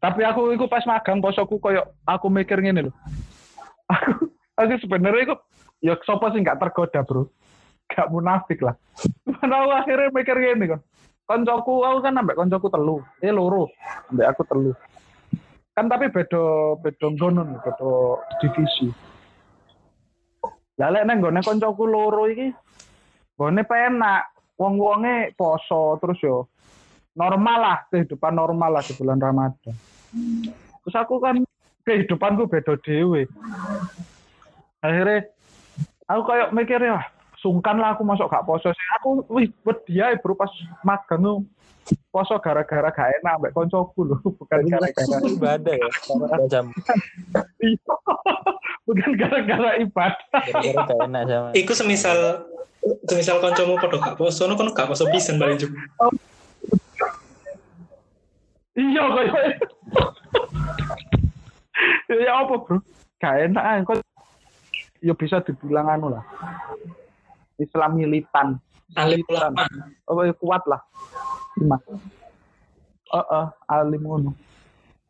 [0.00, 2.92] Tapi aku iku pas magang posoku koyo aku mikir ngene lho.
[3.90, 5.34] Aku aku sebenarnya iku
[5.84, 7.28] ya sapa sih nggak tergoda, Bro.
[7.90, 8.78] Gak munafik lah.
[9.26, 10.80] Mana aku akhirnya mikir ngene kan.
[11.26, 13.02] Koncoku aku kan ambek koncoku telu.
[13.22, 13.70] Eh loro.
[14.10, 14.72] Ambek aku telu.
[15.80, 16.76] Kan tapi beda
[17.08, 17.90] ngono nih, beda
[18.36, 18.92] divisi.
[20.76, 22.52] Lah lek nang gone koncoku loro iki
[23.32, 24.28] gone penak.
[24.60, 26.52] Wong-wonge poso terus yo
[27.16, 29.72] normal lah kehidupan normal lah di bulan Ramadan.
[30.84, 31.40] Terus aku kan
[31.88, 33.24] kehidupanku beda dewe.
[34.84, 35.32] Akhirnya
[36.04, 37.08] aku kayak mikir ya
[37.40, 38.88] sungkan lah aku masuk gak poso sih.
[39.00, 40.52] Aku wih wedi ae bro pas
[40.84, 41.48] magang
[42.10, 45.90] poso gara-gara gak enak ambek koncoku lho, bukan gara-gara ibadah ya.
[46.10, 46.66] Gara-gara jam.
[48.86, 50.42] bukan gara-gara ibadah.
[50.50, 51.48] Gara-gara gak enak sama.
[51.54, 52.18] Iku semisal
[53.06, 55.78] semisal kancamu padha gak poso, no kono gak poso pisan paling juga.
[58.74, 59.34] Iya kayak
[62.10, 62.76] ya apa bro?
[63.22, 63.96] Gak enak ae kok
[64.98, 66.26] ya bisa dibilang anu lah.
[67.62, 68.58] Islam militan.
[68.90, 69.70] Ulama.
[70.10, 70.82] apa ya, kuat lah
[71.60, 71.76] lima.
[73.10, 74.30] Heeh, alim ngono.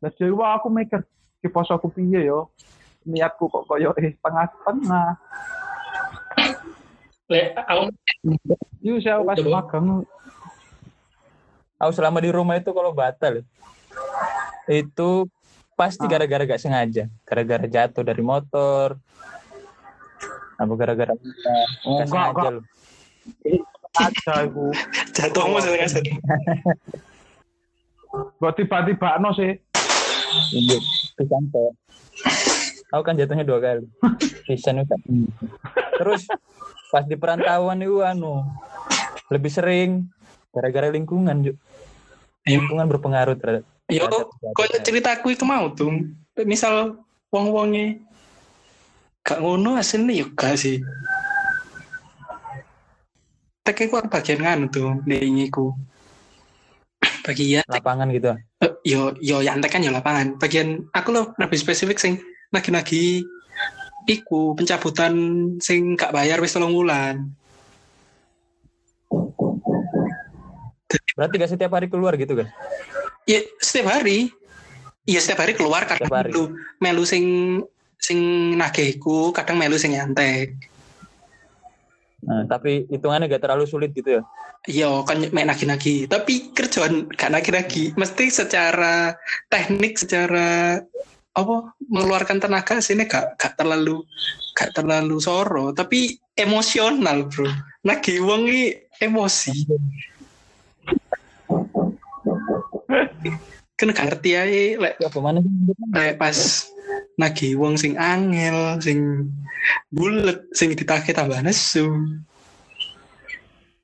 [0.03, 1.05] Jadi wah aku mikir
[1.41, 2.51] di pos aku piye yo?
[3.07, 5.17] Niatku kok koyo eh tengah-tengah.
[7.31, 7.83] Le, aku
[8.81, 10.05] Iya saya pas magang.
[11.81, 13.45] Aku selama di rumah itu kalau batal
[14.69, 15.11] itu
[15.77, 16.13] pasti Ah.
[16.13, 19.01] gara-gara gak sengaja, gara-gara jatuh dari motor,
[20.61, 21.13] apa gara-gara
[21.89, 22.65] Oh, gak enggak, sengaja loh.
[24.01, 24.73] Aja iku
[25.13, 26.17] jatuhmu seneng.
[28.41, 29.55] buat tiba-tiba no sih
[30.55, 30.79] Iya,
[31.19, 31.75] kesampe.
[32.95, 33.83] Aku kan jatuhnya dua kali.
[34.47, 34.95] Pisan itu.
[35.99, 36.31] Terus
[36.87, 38.47] pas di perantauan itu anu
[39.27, 40.07] lebih sering
[40.55, 41.59] gara-gara lingkungan, Juk.
[42.47, 42.63] Ayo.
[42.63, 45.91] Lingkungan berpengaruh terhadap Yo, terhadap- kok ceritaku iku mau tuh.
[46.47, 46.95] Misal
[47.35, 48.07] wong-wonge
[49.27, 50.79] gak ngono aslinya yo gak sih.
[53.71, 54.99] Tek iku bagian nganu tuh,
[55.55, 55.71] ku
[57.31, 58.35] Bagian lapangan gitu.
[58.35, 60.43] eh, yo yo yang tek kan yo lapangan.
[60.43, 62.19] Bagian aku lo lebih spesifik sing
[62.51, 63.23] lagi-lagi
[64.11, 65.15] iku pencabutan
[65.63, 67.31] sing gak bayar wis tolong wulan.
[71.15, 72.51] Berarti gak setiap hari keluar gitu kan?
[73.23, 74.35] Ya setiap hari.
[75.07, 76.35] Iya setiap hari keluar kadang Setiap hari.
[76.35, 77.25] melu melu sing
[78.03, 78.19] sing
[78.59, 80.59] nagihku, kadang melu sing nyantek.
[82.21, 84.23] Nah, tapi hitungannya gak terlalu sulit gitu ya.
[84.69, 87.97] Iya kan main nagi-nagi, tapi kerjaan gak nagi-nagi.
[87.97, 89.17] Mesti secara
[89.49, 90.77] teknik, secara
[91.31, 91.57] apa
[91.89, 94.05] mengeluarkan tenaga sini gak gak terlalu
[94.53, 97.49] gak terlalu soro, tapi emosional bro.
[97.89, 99.57] Nagi wong ini emosi.
[103.81, 105.09] Kan gak ngerti aja, lek Ya
[106.21, 106.37] pas
[107.21, 109.29] nagi wong sing angel, sing
[109.93, 111.85] bulet, sing ditagih tambah nesu.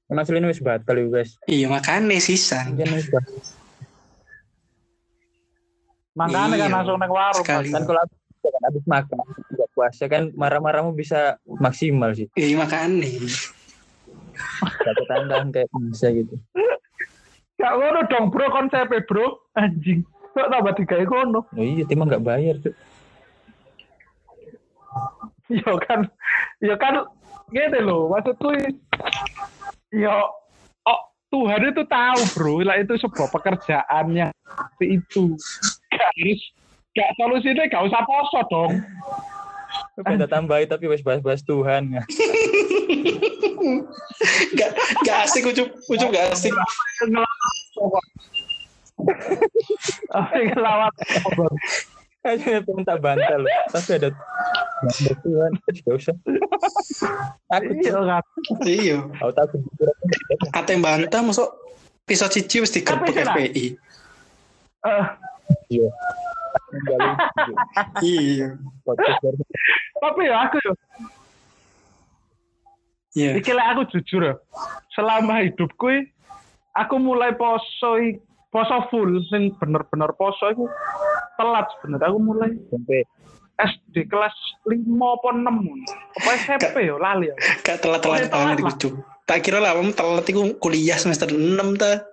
[0.07, 1.37] Kan aslinya wis batal ya guys.
[1.45, 2.79] Iya makanya sisan.
[2.79, 2.89] Kan.
[6.17, 6.77] Makanya kan Iya.
[6.81, 7.45] langsung nang warung.
[7.45, 7.69] Sekali.
[7.75, 12.31] Kan kalau habis, kan habis makan, nggak puasa kan marah-marahmu bisa maksimal sih.
[12.39, 13.05] Iya makanya.
[14.63, 16.39] Satu tangan kayak bisa gitu.
[17.57, 19.27] Gak ngono dong bro konsepnya bro.
[19.59, 20.07] Anjing.
[20.37, 21.41] Kok tambah digawe ngono?
[21.51, 22.77] Oh iya, timah nggak bayar tuh.
[25.63, 26.01] Ya kan.
[26.59, 27.07] Ya kan
[27.55, 28.11] gitu loh.
[28.11, 28.51] Maksudku
[29.95, 30.27] ya
[30.83, 32.55] oh, Tuhan itu tahu bro.
[32.67, 35.39] Lah itu sebuah pekerjaan yang seperti itu.
[35.95, 36.41] Gak harus
[36.97, 38.73] gak solusinya gak usah poso dong.
[39.97, 41.95] Kita tambahin tapi wes bahas-bahas Tuhan.
[44.57, 44.71] Gak,
[45.05, 46.53] gak asik ucup, ucup gak asik.
[50.11, 50.93] Tapi ngelawat.
[52.27, 53.43] Aja pengen tak bantal.
[53.71, 54.09] Tapi ada
[55.23, 55.51] Tuhan.
[55.87, 56.17] Gak usah.
[57.55, 58.23] Aku Iya kan.
[58.67, 58.97] Iya.
[59.23, 59.61] aku takut.
[60.51, 61.49] Kata yang bantah masuk
[62.03, 63.35] pisau cici mesti Nak.
[63.35, 63.67] FPI.
[65.71, 65.89] Iya.
[68.03, 68.49] Iya.
[70.01, 70.73] tapi ya aku ya.
[73.17, 73.31] Iya.
[73.41, 74.35] Iki aku jujur ya.
[74.93, 75.99] Selama hidupku i,
[76.77, 77.97] aku mulai poso
[78.53, 80.65] poso full sing bener-bener poso iku
[81.37, 83.01] telat sebenarnya aku mulai sampai
[83.57, 84.37] SD kelas
[84.69, 85.49] 5 apa 6
[86.21, 88.73] apa SMP ya lali ya Gak telat-telat banget telat lah.
[88.73, 88.93] ucup.
[89.27, 92.05] Tak kira lah, kamu telat itu kuliah semester 6 ta.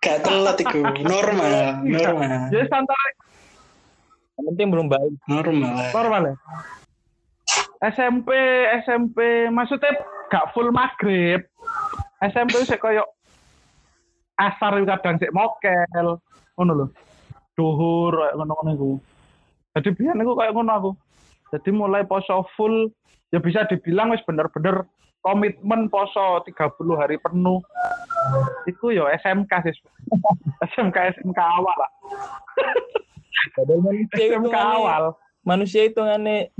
[0.00, 1.52] Gak telat itu, normal,
[1.84, 3.10] normal, jadi santai
[4.40, 5.12] yang penting belum baik.
[5.28, 5.76] normal.
[5.92, 6.34] normal ya
[7.92, 8.32] SMP
[8.84, 9.92] SMP maksudnya
[10.32, 11.44] gak full maghrib
[12.24, 13.04] SMP sih koyo
[14.40, 16.16] asar itu kadang sih mokel.
[16.56, 16.86] Ngono lho.
[17.56, 18.90] Duhur ngono-ngono iku.
[19.76, 20.90] Jadi biar aku kayak ngono aku.
[21.52, 22.88] Jadi mulai poso full
[23.34, 24.86] ya bisa dibilang wis bener-bener
[25.20, 26.56] komitmen poso 30
[26.96, 27.60] hari penuh.
[28.64, 29.76] Itu yo SMK sih.
[30.72, 31.92] SMK SMK awal lah.
[33.56, 35.04] Padahal manusia itu SMK awal.
[35.40, 36.52] manusia itu ngane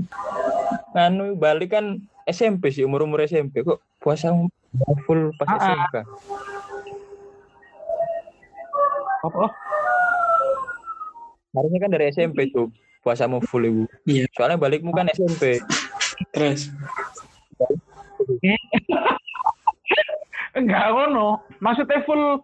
[0.97, 4.33] nganu balik kan SMP sih umur umur SMP kok puasa
[5.05, 5.61] full pas Ah, ah.
[5.61, 5.95] SMK.
[9.21, 9.45] Apa
[11.51, 12.71] Harusnya kan dari SMP tuh
[13.03, 13.83] puasamu full ibu.
[14.07, 14.23] Iya.
[14.39, 15.59] Soalnya balikmu kan SMP.
[16.31, 16.71] Terus,
[20.55, 21.43] Enggak ngono.
[21.59, 22.39] Maksudnya full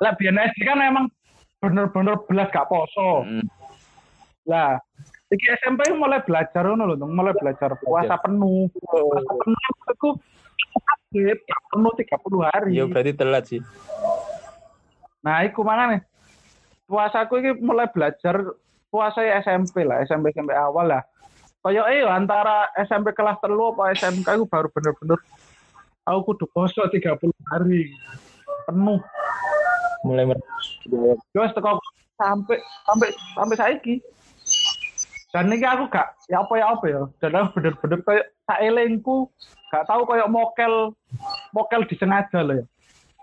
[0.00, 1.06] lah biar SD kan emang
[1.58, 3.26] bener-bener belas gak poso.
[3.26, 3.44] Hmm.
[4.46, 4.78] Lah,
[5.34, 7.12] iki SMP mulai belajar ngono lho, Tung.
[7.12, 8.70] mulai belajar puasa penuh.
[8.78, 10.08] Puasa penuh aku
[10.76, 11.38] sakit
[11.74, 12.70] penuh 30 hari.
[12.78, 13.60] Iya berarti telat sih.
[15.26, 16.00] Nah, iku mana nih?
[16.86, 18.46] Puasaku ini mulai belajar
[18.86, 21.02] puasa ya SMP lah, SMP SMP awal lah.
[21.66, 25.18] Kayak eh antara SMP kelas telu apa SMK aku baru bener-bener
[26.06, 27.90] aku kudu poso 30 hari
[28.70, 29.02] penuh.
[30.06, 30.46] Mulai mer-
[31.34, 31.82] Terus teko
[32.22, 33.94] sampai sampai sampai saiki.
[35.34, 37.02] Dan ini aku gak ya apa ya apa ya.
[37.18, 39.26] Dan aku bener-bener kayak tak elengku
[39.74, 40.94] gak tahu kayak mokel
[41.50, 42.66] mokel disengaja loh ya.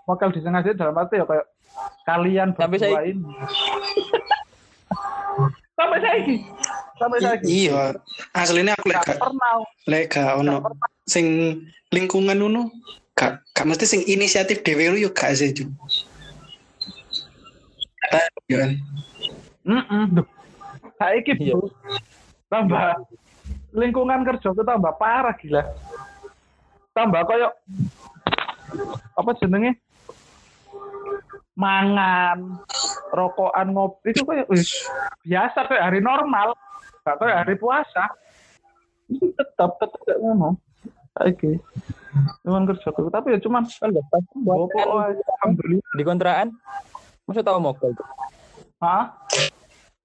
[0.04, 1.48] Mokel disengaja dalam arti ya kayak
[2.04, 3.10] kalian Sampai berdua saiki.
[3.12, 3.24] ini.
[5.74, 6.36] sampai saiki.
[6.96, 7.46] Sampai i- saiki.
[7.48, 7.82] iya,
[8.32, 9.56] aslinya aku lek Gak gak, pernah.
[9.86, 10.56] lek gak ono
[11.04, 11.26] sing
[11.90, 12.70] lingkungan ngono,
[13.14, 15.66] gak, gak mesti sing inisiatif dhewe lu yo gak sih, Ju.
[18.46, 18.72] Iya kan?
[19.64, 20.28] Mm Duh.
[20.96, 21.56] Saiki Iya.
[22.48, 23.02] Tambah
[23.74, 25.64] lingkungan kerja kita tambah parah gila.
[26.94, 27.52] Tambah kayak
[29.14, 29.74] apa jenenge?
[31.54, 32.66] Mangan,
[33.14, 34.90] rokokan, ngopi itu kayak wis,
[35.22, 36.58] biasa kayak hari normal,
[37.06, 38.10] gak kayak hari puasa.
[39.06, 40.58] Itu tetap tetap kayak ngono.
[41.14, 41.62] Saiki.
[42.42, 43.90] Lingkungan kerja tapi ya cuman kan
[44.50, 44.70] oh,
[45.06, 45.94] alhamdulillah.
[45.94, 46.50] di kontrakan.
[47.30, 47.94] Masa tahu mokel.
[48.82, 49.14] Hah?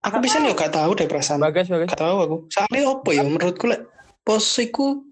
[0.05, 1.41] Aku bisa yo gak tahu deh perasaan.
[1.41, 1.93] Bagas bagas.
[1.93, 2.37] Gak tahu aku.
[2.53, 3.89] Soalnya apa ya menurutku lek
[4.23, 5.05] posiku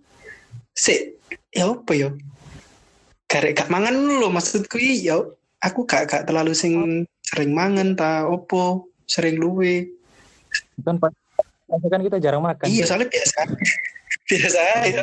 [0.77, 1.16] si
[1.53, 2.09] ya apa ya?
[3.27, 5.19] Karek gak mangan lho maksudku iya
[5.63, 9.88] aku gak gak terlalu sing sering mangan ta opo sering luwe.
[10.85, 11.13] Kan pas
[11.67, 12.67] kan kita jarang makan.
[12.67, 13.40] Iya soalnya biasa.
[14.31, 15.02] biasa ya.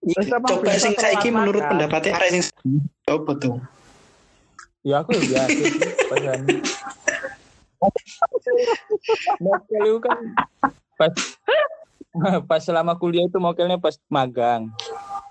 [0.00, 2.44] Coba biasa sing saiki menurut pendapatnya arek sing
[3.08, 3.60] apa tuh?
[4.80, 5.64] Ya aku ya biasa sih
[6.08, 6.40] pasan.
[9.40, 10.18] Mokel itu kan
[10.96, 11.12] pas
[12.44, 14.72] pas selama kuliah itu mokelnya pas magang.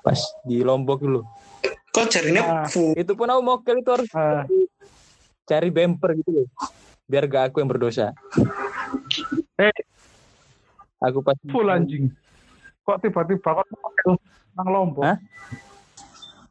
[0.05, 1.22] Pas di Lombok dulu.
[1.90, 2.66] Kok jarine Ah.
[2.66, 4.46] fu Itu pun aku mokel itu harus Ah.
[5.44, 6.48] cari bumper gitu loh.
[7.04, 8.14] Biar gak aku yang berdosa.
[9.58, 9.74] Eh.
[11.02, 12.14] Aku pas full anjing.
[12.84, 13.66] Kok tiba-tiba kok
[14.54, 15.04] nang Lombok?
[15.06, 15.18] Hah?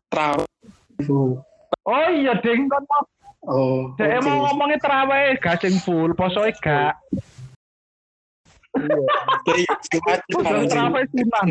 [0.08, 0.40] traw.
[1.04, 1.36] Fu.
[1.84, 3.02] Oh iya, ding kan mau
[3.48, 4.26] Oh, Dek oke.
[4.26, 6.98] mau ngomongnya terawih gak sing full, poso gak.
[9.46, 10.20] Iya, anjing.
[10.66, 11.42] terawih sunnah.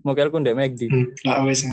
[0.00, 0.80] Mokelku ndek McD.
[1.22, 1.68] Lah wes.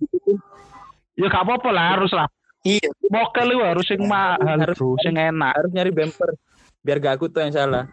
[1.16, 2.28] Ya gak apa-apa lah, harus lah.
[2.60, 4.76] Iya, Mokel itu harus sing mahal, Harus.
[4.76, 5.56] bro, sing enak.
[5.56, 6.36] Harus nyari bumper
[6.84, 7.88] biar gak aku tuh yang salah.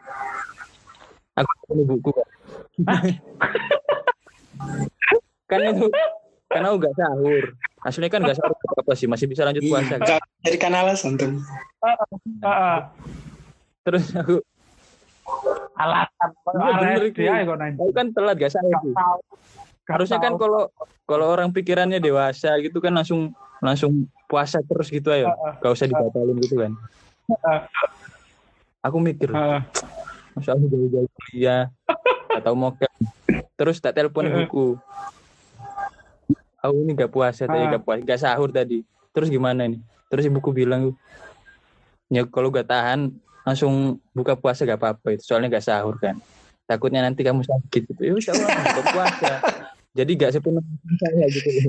[1.39, 2.27] Aku ini buku kan.
[5.47, 5.87] kan itu
[6.51, 7.43] karena aku gak sahur.
[7.79, 10.03] Aslinya kan gak sahur apa sih masih bisa lanjut puasa kan.
[10.03, 10.17] iya.
[10.43, 11.31] Jadi kan alasan tuh.
[12.43, 12.77] Heeh.
[13.87, 14.43] Terus aku
[15.73, 17.79] Alasan Iya, bener alasan dia nanya.
[17.79, 18.91] aku kan telat gak sahur.
[19.83, 20.71] Harusnya kan kalau
[21.03, 25.31] kalau orang pikirannya dewasa gitu kan langsung langsung puasa terus gitu ayo.
[25.59, 26.71] Gak usah dibatalin gitu kan.
[28.83, 29.31] Aku mikir,
[30.35, 31.71] masa aku jauh-jauh kuliah
[32.35, 32.87] atau mau ke
[33.53, 34.75] terus tak telepon ibuku
[36.57, 37.77] aku ini gak puasa tadi Ah.
[37.77, 38.81] gak puasa gak sahur tadi.
[39.13, 40.95] Terus gimana nih terus ibuku bilang
[42.07, 43.11] ya kalau gak tahan
[43.43, 46.17] langsung buka puasa gak apa-apa itu soalnya gak sahur kan.
[46.63, 48.01] Takutnya nanti kamu sakit gitu.
[48.01, 49.31] Ya udah puasa
[49.93, 51.49] jadi gak sepenuhnya saya gitu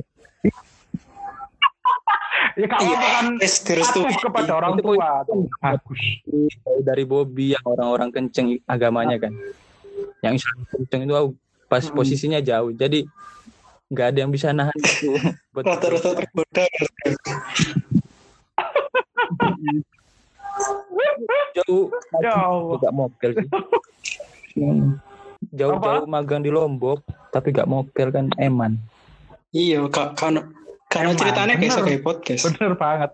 [2.54, 4.06] Ya gak apa kan direstui.
[4.06, 5.26] patuh kepada orang Itu tua.
[5.58, 6.02] Bagus.
[6.54, 9.34] Jauh dari Bobby yang orang-orang kenceng agamanya kan
[10.20, 11.14] yang Islam kenceng itu
[11.66, 11.96] pas Mm-mm.
[11.96, 13.02] posisinya jauh jadi
[13.86, 15.18] nggak ada yang bisa nahan itu
[15.50, 16.64] buat Rata-rata tergoda.
[21.54, 21.84] jauh
[22.20, 22.78] Ya Allah.
[22.78, 23.48] gak mokel sih
[25.54, 28.76] jauh-jauh magang di Lombok tapi gak mokel kan eman
[29.54, 30.34] Iya, kak, kan
[30.90, 31.86] karena Emang, ceritanya kayak bener.
[31.86, 32.42] kayak podcast.
[32.50, 33.10] Bener banget.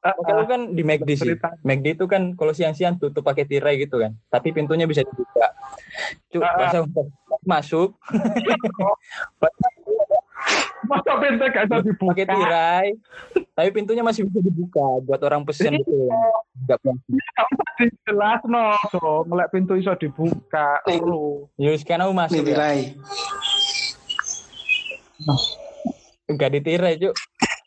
[0.00, 1.36] itu kan di McD sih.
[1.60, 5.52] McD itu kan kalau siang-siang tutup pakai tirai gitu kan tapi pintunya bisa dibuka
[6.32, 6.56] Cuk, ah.
[6.56, 7.04] pas aku
[7.44, 8.00] masuk
[10.88, 12.10] Masa pintu gak bisa dibuka.
[12.10, 12.88] pakai tirai
[13.54, 16.08] tapi pintunya masih bisa dibuka buat orang pesen gitu
[16.64, 17.04] nggak puasa.
[18.04, 20.84] Jelas no, so ngelek pintu iso dibuka.
[21.00, 21.48] Lu.
[21.56, 22.56] Yus kan aku masuk ya.
[22.56, 22.78] Nilai.
[26.28, 27.14] Enggak ditirai, Cuk.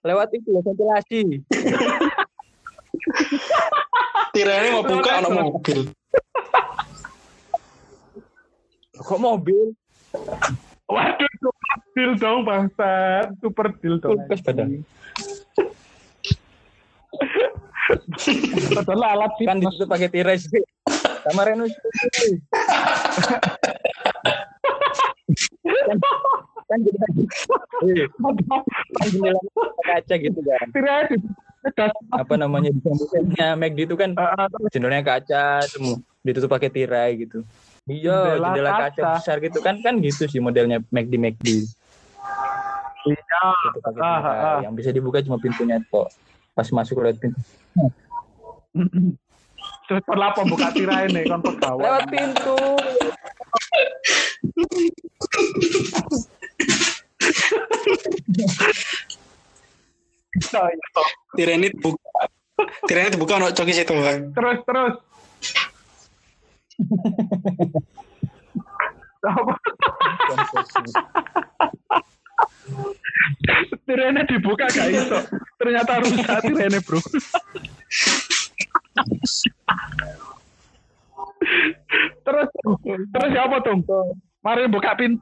[0.06, 1.22] Lewat itu ya ventilasi.
[4.34, 5.80] Tiranya mau buka anak mobil.
[8.98, 9.74] Kok mobil?
[10.92, 12.92] Waduh, super deal dong bangsa.
[13.40, 14.20] Super deal dong.
[14.20, 14.84] Kulkas padahal.
[18.76, 19.46] Padahal alat sih.
[19.48, 20.64] Kan ditutup pakai tirai sih.
[21.24, 21.72] Sama Renus.
[25.64, 25.98] kan,
[26.68, 28.08] kan jadi eh,
[29.00, 29.40] kan jendela
[29.88, 30.68] kaca gitu kan.
[30.76, 31.16] Tirai.
[32.12, 37.48] Apa namanya di sampingnya McD itu kan Ah, jendelanya kaca semua ditutup pakai tirai gitu.
[37.84, 38.88] Iya, Jendela jendela kaca.
[38.88, 39.12] kaca.
[39.20, 41.48] besar gitu kan kan gitu sih modelnya McD McD.
[43.04, 43.44] Iya.
[43.68, 44.40] Itu pakai Ah, tirai.
[44.40, 44.60] ah.
[44.64, 46.08] Yang bisa dibuka cuma pintunya kok.
[46.54, 47.40] Pas masuk lewat pintu.
[49.84, 51.84] Super lah pembuka tirai nih kon pegawai.
[51.84, 52.56] Lewat pintu.
[60.34, 60.80] Iya.
[61.36, 62.22] Tiranya dibuka.
[62.86, 64.32] Tiranya dibuka anak coki situ bang.
[64.34, 64.94] Terus terus.
[73.84, 75.20] Tirainya dibuka gak iso.
[75.60, 76.98] Ternyata rusak tirainya bro.
[82.24, 82.48] terus
[83.12, 83.84] terus ya apa tuh?
[84.44, 85.22] Mari buka pintu.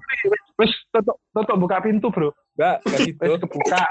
[0.58, 2.34] Wis tutup tutup buka pintu bro.
[2.58, 3.24] Enggak, enggak gitu.
[3.26, 3.82] Wis kebuka.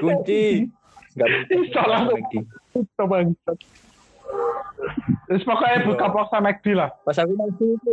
[0.00, 0.68] Kunci.
[1.50, 2.20] Iso langsung.
[2.74, 3.56] Tutup banget.
[5.30, 6.90] Terus pokoknya buka puasa McD lah.
[7.06, 7.92] Pas aku masuk itu.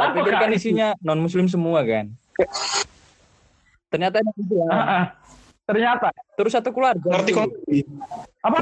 [0.00, 0.72] Gak kan itu?
[0.72, 2.08] isinya non muslim semua kan.
[3.92, 4.68] Ternyata ada Islam.
[4.72, 5.04] Ah, ah.
[5.68, 6.08] Ternyata
[6.40, 7.04] Terus satu keluarga.
[7.04, 7.38] Ngerti tuh.
[7.44, 7.48] kok?
[8.40, 8.58] apa?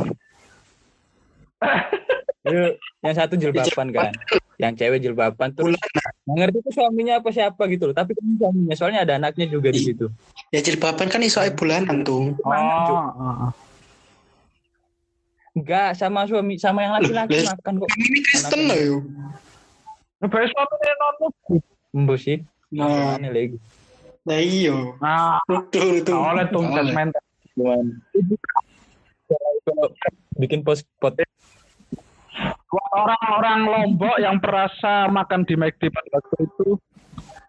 [2.48, 2.72] Ya,
[3.04, 4.14] yang satu jilbaban kan.
[4.56, 5.76] Yang cewek jilbaban terus
[6.24, 7.96] nggak ngerti itu suaminya apa siapa gitu loh.
[7.98, 10.08] Tapi kan suaminya soalnya ada anaknya juga di situ.
[10.48, 12.32] Ya jilbaban kan iso bulanan tuh.
[12.40, 13.52] Oh.
[15.58, 17.90] Enggak sama suami sama yang laki-laki makan kok.
[17.98, 19.02] Ini Kristen loh yuk.
[20.22, 21.60] Ngebayar suaminya non muslim.
[21.98, 22.38] Mbok sih.
[22.70, 23.58] Nah, Aneh lagi.
[24.28, 24.76] nah iya.
[25.02, 26.12] Nah, Betul itu.
[26.14, 26.94] oleh tuh Oleh.
[26.94, 27.08] Cuman
[29.66, 29.86] kalau
[30.38, 31.16] bikin post pot
[32.68, 36.78] Buat orang-orang Lombok yang perasa makan di McD pada waktu itu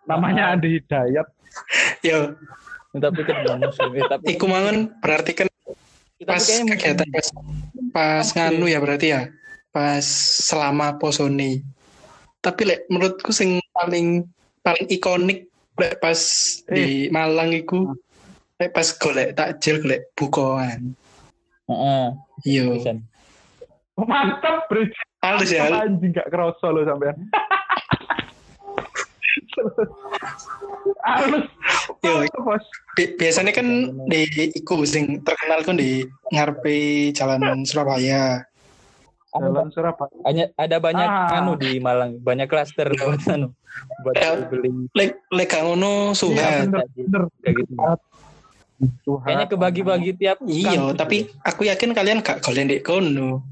[0.10, 1.28] namanya Andi Hidayat.
[2.02, 2.34] Ya,
[2.96, 5.48] tapi kan muslim tapi iku mangan berarti kan
[6.28, 7.28] pas kegiatan pas,
[7.94, 9.22] pas nganu ya berarti ya.
[9.70, 10.04] Pas
[10.50, 11.62] selama posoni.
[12.40, 14.26] Tapi lek menurutku sing paling
[14.64, 15.48] paling ikonik
[15.80, 16.20] lek pas
[16.68, 17.96] di Malang iku
[18.60, 20.96] lek pas golek takjil golek bukoan.
[21.70, 22.06] Heeh.
[22.48, 22.64] Iya.
[22.74, 22.98] Pisan.
[24.00, 24.96] Mantap, Bridge.
[25.20, 25.68] Halus ya.
[25.68, 27.20] Anjing gak kerasa lo sampean.
[31.04, 31.46] Halus.
[32.96, 33.68] Biasanya kan
[34.08, 34.20] di
[34.56, 38.44] iku sing terkenal kan di ngarepe jalan Surabaya.
[39.30, 40.14] Jalan Surabaya.
[40.26, 41.38] Hanya ada banyak Ah.
[41.40, 43.54] anu di Malang, banyak klaster buat anu
[44.04, 44.16] buat
[44.50, 47.24] beli Lek lek ngono Iya, bener, bener.
[47.46, 47.74] kayak gitu.
[49.04, 49.28] Tuhan.
[49.28, 53.44] Kayaknya kebagi-bagi tiap Iya, tapi aku yakin kalian gak golek di kono.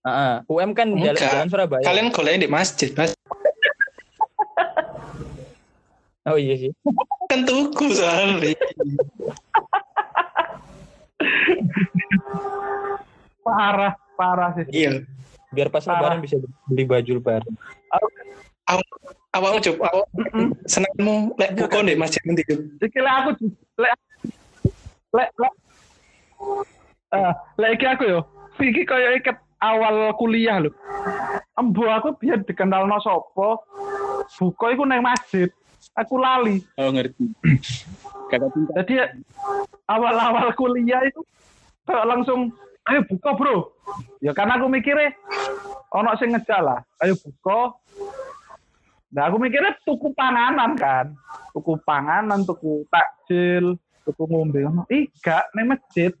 [0.00, 0.40] Heeh.
[0.48, 1.84] UM kan jalan, jalan Surabaya.
[1.84, 3.12] Kalian golek di masjid, Mas.
[6.28, 6.70] Oh iya sih.
[7.32, 8.52] Kan tuku soalnya.
[13.40, 14.64] parah, parah sih.
[14.68, 15.04] Iya.
[15.50, 15.98] Biar pas Parah.
[16.14, 16.36] lebaran bisa
[16.68, 17.52] beli baju lebaran.
[19.30, 20.08] Awakmu coba awak
[20.66, 22.42] senangmu lek buka di masjid nanti.
[22.82, 23.30] Iki lek aku
[23.78, 23.94] lek
[25.14, 25.54] lek lek
[27.14, 28.20] eh lek iki aku yo.
[28.60, 30.70] Iki kaya iket awal kuliah lho.
[31.58, 33.64] Embo aku biar dikenal no sopo.
[34.38, 35.50] Buka iku neng masjid.
[35.98, 36.62] Aku lali.
[36.78, 37.34] Oh ngerti.
[38.30, 38.54] Kakak.
[38.78, 38.94] Jadi
[39.90, 41.20] awal-awal kuliah itu
[41.82, 42.54] kayak langsung
[42.86, 43.56] ayo buka bro.
[44.22, 45.10] Ya karena aku mikirnya
[45.90, 46.80] ono sing ngejal lah.
[47.02, 47.74] Ayo buka.
[49.10, 51.10] Nah aku mikirnya tuku panganan kan.
[51.50, 53.74] Tuku panganan, tuku takjil,
[54.06, 54.62] tuku ngombe.
[54.94, 56.14] Ih gak neng masjid.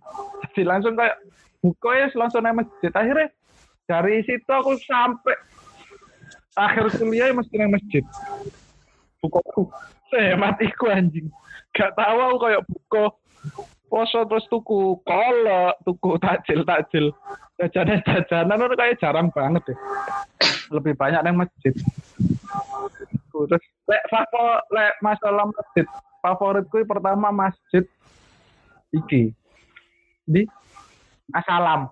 [0.50, 1.22] Jadi langsung kayak
[1.62, 2.90] buka ya langsung neng masjid.
[2.90, 3.30] Akhirnya
[3.86, 5.38] dari situ aku sampai
[6.58, 8.02] akhir kuliah ya mesti neng masjid.
[9.20, 9.40] Buka
[10.08, 11.28] sehemat iku anjing.
[11.76, 13.04] Gak tahu aku kayak buka
[13.90, 17.06] poso terus tuku kolak, tuku takjil takjil
[17.60, 19.78] jajanan jajanan itu kayak jarang banget deh.
[20.72, 21.74] Lebih banyak yang masjid.
[23.30, 25.86] Terus lek favor lek masalah masjid.
[26.20, 27.84] Favoritku pertama masjid
[28.94, 29.36] iki.
[30.24, 30.46] Di
[31.34, 31.90] Asalam.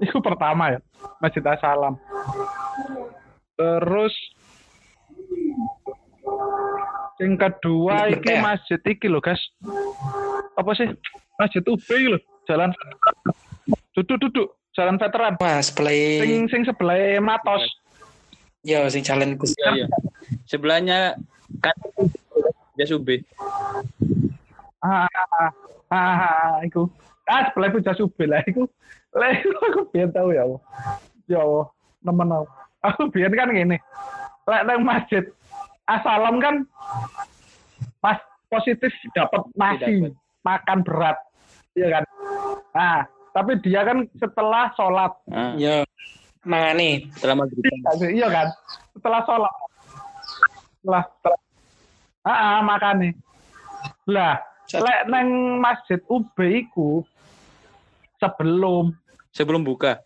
[0.00, 0.80] Itu pertama ya
[1.20, 2.00] masjid Asalam.
[3.54, 4.14] Terus
[7.22, 8.42] yang kedua iki ya?
[8.42, 9.40] masjid iki lho guys.
[10.58, 10.88] Apa sih?
[11.38, 12.18] Masjid UB iki lho
[12.48, 12.74] jalan
[13.94, 15.38] duduk duduk jalan veteran.
[15.38, 17.62] Mas, play sing sing sebelah Matos.
[18.66, 19.54] Yo sing jalan Gus.
[19.58, 19.86] Iya, iya.
[20.46, 21.18] Sebelahnya
[21.62, 21.74] kan
[22.78, 23.22] Jasube.
[24.82, 25.50] ah ah,
[25.92, 26.90] ah, ah iku.
[27.28, 28.66] Ah sebelah iku jas UB lah iku.
[29.14, 30.60] Lah iku aku biar tahu ya Allah.
[31.30, 31.66] Ya Allah
[32.02, 32.46] nemen aku.
[32.82, 33.78] Aku biar kan gini
[34.42, 35.24] lek nang masjid
[35.88, 36.54] Asalam kan
[37.98, 40.10] pas positif dapat nasi
[40.42, 41.18] makan berat
[41.74, 42.04] iya kan?
[42.74, 42.98] Nah
[43.32, 45.12] tapi dia kan setelah sholat.
[45.32, 45.82] Ah, Yo.
[46.42, 47.06] Mangane.
[47.16, 47.64] setelah maghrib.
[48.12, 48.48] iya kan?
[48.98, 49.54] Setelah sholat.
[50.82, 51.40] Setelah, setelah.
[52.22, 53.14] Ah, ah makane.
[54.10, 54.36] Lah
[54.72, 57.04] lek neng masjid UB iku
[58.16, 58.94] sebelum
[59.32, 59.96] Sebelum buka.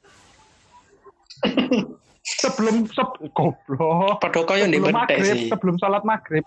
[2.46, 3.02] sebelum se
[3.34, 4.22] goblok.
[4.22, 5.48] Padha ndek sebelum bentek maghrib sih.
[5.50, 6.44] sebelum sholat maghrib.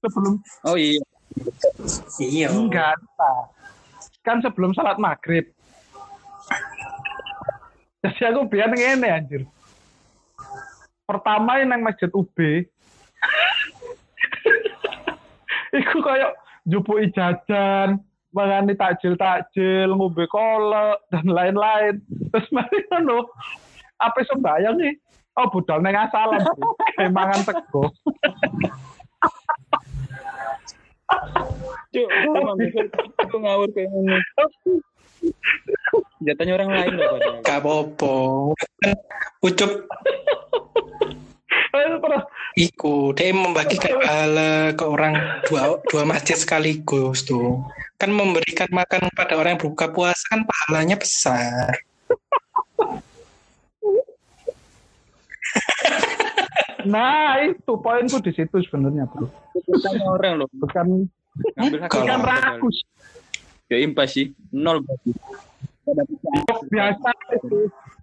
[0.00, 0.34] Sebelum
[0.66, 1.02] Oh iya.
[2.18, 2.48] Iya.
[2.54, 2.98] enggak
[4.20, 5.48] kan sebelum sholat maghrib.
[8.00, 9.42] Jadi aku biar ngene anjir.
[11.04, 12.38] Pertama yang nang masjid UB.
[15.80, 16.32] Iku kayak
[16.66, 21.98] jupuki jajan mangani takjil-takjil, ngombe kolak dan lain-lain.
[22.30, 23.30] Terus mari ngono.
[24.00, 24.94] Apa sembayang nih?
[25.38, 26.42] Oh, budal neng asalan.
[27.10, 27.90] Mangan sego.
[31.90, 34.18] Cuk, itu ngawur kayak ngene.
[36.24, 37.18] Jatanya orang lain loh.
[37.44, 38.14] Gak apa-apa.
[39.44, 39.70] Ucup
[42.54, 45.14] iku dia membagikan pahala ke orang
[45.46, 47.62] dua dua masjid sekaligus tuh.
[48.00, 51.74] Kan memberikan makan pada orang yang berbuka puasa kan pahalanya besar.
[56.88, 59.28] nah itu poinku di situ sebenarnya, Bro.
[59.68, 60.48] Jatanya orang loh.
[60.56, 61.10] Bukan
[61.56, 62.56] Ngambil hak Kalau- bukan padahal.
[62.58, 62.76] rakus.
[63.70, 64.34] Ya impas sih.
[64.50, 64.82] Nol.
[65.86, 66.02] Ada
[66.66, 67.58] Biasa itu.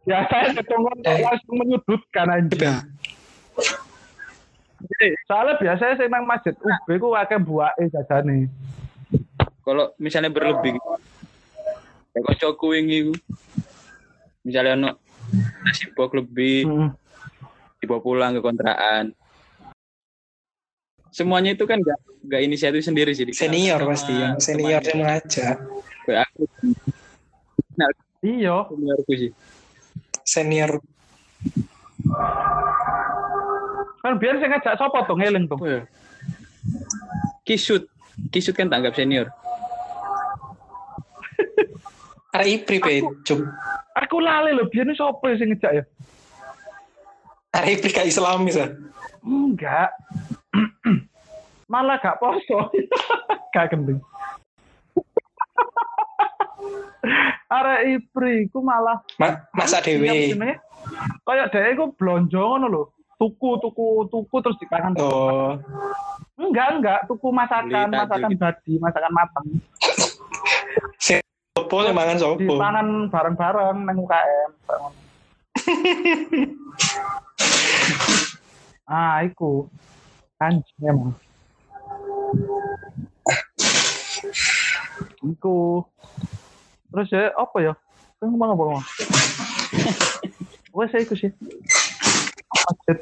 [0.07, 2.71] Biasanya ketongkon langsung menyudutkan aja.
[4.77, 5.05] Coba.
[5.25, 8.49] Soalnya biasanya saya nang masjid UB ku akeh buake jajane.
[9.67, 10.79] kalau misalnya berlebih
[12.15, 13.13] ya kocokku wingi ku.
[14.47, 14.89] misalnya ono
[15.67, 16.63] nasi box lebih
[17.83, 19.11] dibawa pulang ke kontrakan
[21.11, 21.99] semuanya itu kan gak,
[22.31, 25.57] gak inisiatif sendiri sih Senior pasti yang senior yang mengajak.
[26.07, 26.43] Kayak aku
[28.23, 29.31] Iya, seniorku sih
[30.23, 30.79] Senior
[34.07, 35.59] Kan biar saya ngajak sapa tuh ngeling tuh.
[35.59, 35.81] Apa ya?
[37.43, 37.91] Kisut.
[38.31, 39.27] Kisut kan tanggap senior.
[42.31, 43.43] Arek Ipri pe, Cuk.
[43.99, 45.83] Aku lali loh, biar sapa sing ngejak ya?
[47.51, 48.71] Arek Ipri gak Islamis ah.
[49.27, 49.91] Enggak.
[51.75, 52.71] Malah gak poso.
[53.59, 53.99] gak gendeng.
[57.59, 60.63] Arek Ipri ku malah Ma masa Iya, jenenge.
[61.27, 62.83] Kayak dhewe ku blonjo ngono lho.
[63.17, 64.93] Tuku tuku tuku terus dipangan.
[65.01, 65.57] Oh,
[66.37, 68.41] Enggak, enggak, tuku masakan, Beli masakan gitu.
[68.41, 69.45] badi, masakan matang.
[71.67, 72.39] sopo yang mangan sopo.
[72.39, 74.51] Dipangan bareng-bareng nang UKM.
[78.93, 79.67] ah, iku.
[80.39, 81.11] Anjing emang.
[85.27, 85.83] Iku.
[86.93, 87.73] Terus ya, apa ya?
[88.23, 88.85] Kan ngomong apa ngomong?
[90.77, 91.33] Wes ya, iku sih.
[92.67, 92.97] Masjid.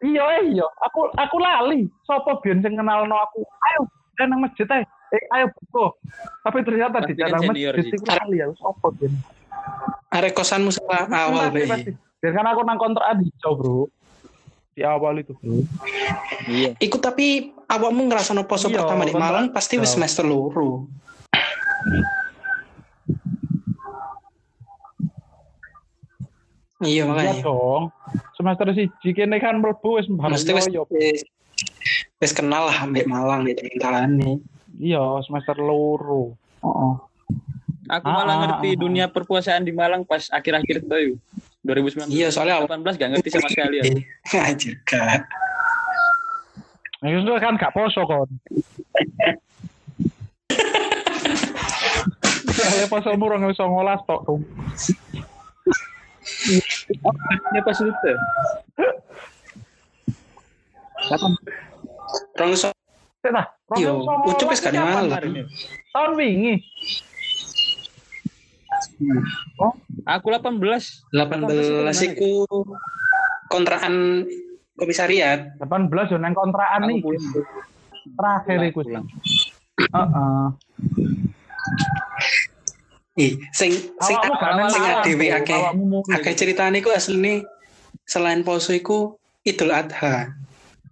[0.00, 0.66] Iya, eh, iya.
[0.90, 1.86] Aku aku lali.
[2.08, 3.44] Sopo biyen sing kenalno aku.
[3.44, 3.80] Ayo,
[4.16, 4.84] kita nang masjid ae.
[5.10, 5.98] Eh, ayo buka.
[6.46, 8.46] Tapi ternyata di kan dalam masjid iku lali ya.
[8.56, 9.12] Sopo biyen.
[10.10, 11.92] Arek kosanmu awal pasti.
[12.20, 13.80] Biar kan aku nang kontrakan hijau, Bro.
[14.76, 15.64] Di awal itu, Bro.
[16.48, 16.76] Iya.
[16.76, 20.84] Iku tapi awakmu ngerasa no poso Iya, pertama di kan, Malang pasti wis semester loro.
[26.80, 27.34] Iya Iya makanya.
[27.44, 27.92] dong.
[28.32, 30.88] Semester siji kene kan mlebu wis Mesti wis yo.
[30.88, 34.40] wis- kenal lah ambek Malang di Talane.
[34.80, 36.32] Iya, semester loro.
[36.64, 36.92] Heeh.
[37.90, 38.80] Aku Ah, malah ah, ngerti ah, ah.
[38.80, 41.18] dunia perpuasaan di Malang pas akhir-akhir itu yuk.
[41.60, 42.08] 2019.
[42.08, 43.84] Iya soalnya awal 18 gak ngerti sama sekali ya.
[44.40, 45.28] Anjir gak.
[47.00, 48.28] Nah, itu kan gak poso kon.
[52.50, 54.24] Saya poso murah nggak bisa ngolas tok
[57.02, 57.16] dong.
[57.52, 58.12] Ini pas itu.
[61.10, 61.32] Kapan?
[62.38, 62.68] Rong so.
[63.76, 65.06] Iya, Rong ucup wis gak ya.
[65.92, 66.54] Tahun wingi.
[70.08, 70.56] Aku 18.
[71.12, 72.48] 18 iku
[73.52, 74.24] kontrakan
[74.76, 75.54] komisariat.
[75.60, 77.04] 18 yo nang kontrakan nih.
[78.16, 78.80] Terakhir iku.
[79.80, 80.46] Heeh.
[83.20, 85.60] Ih, sing sing nang sing dhewe akeh
[86.16, 87.44] akeh ceritane iku asline
[88.08, 90.32] selain poso iku Idul Adha.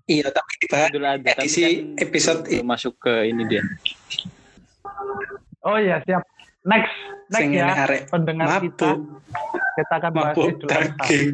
[0.05, 1.73] Iya, tapi dibahas Idul Adha, tapi edisi kan
[2.05, 3.65] episode belum masuk ke ini dia.
[5.65, 6.21] Oh iya, siap.
[6.69, 6.93] Next,
[7.33, 7.89] next sing ya.
[7.89, 9.25] arek Pendengar kita, mabuk,
[9.81, 10.81] kita akan bahas mabuk Idul Adha.
[10.85, 11.29] daging.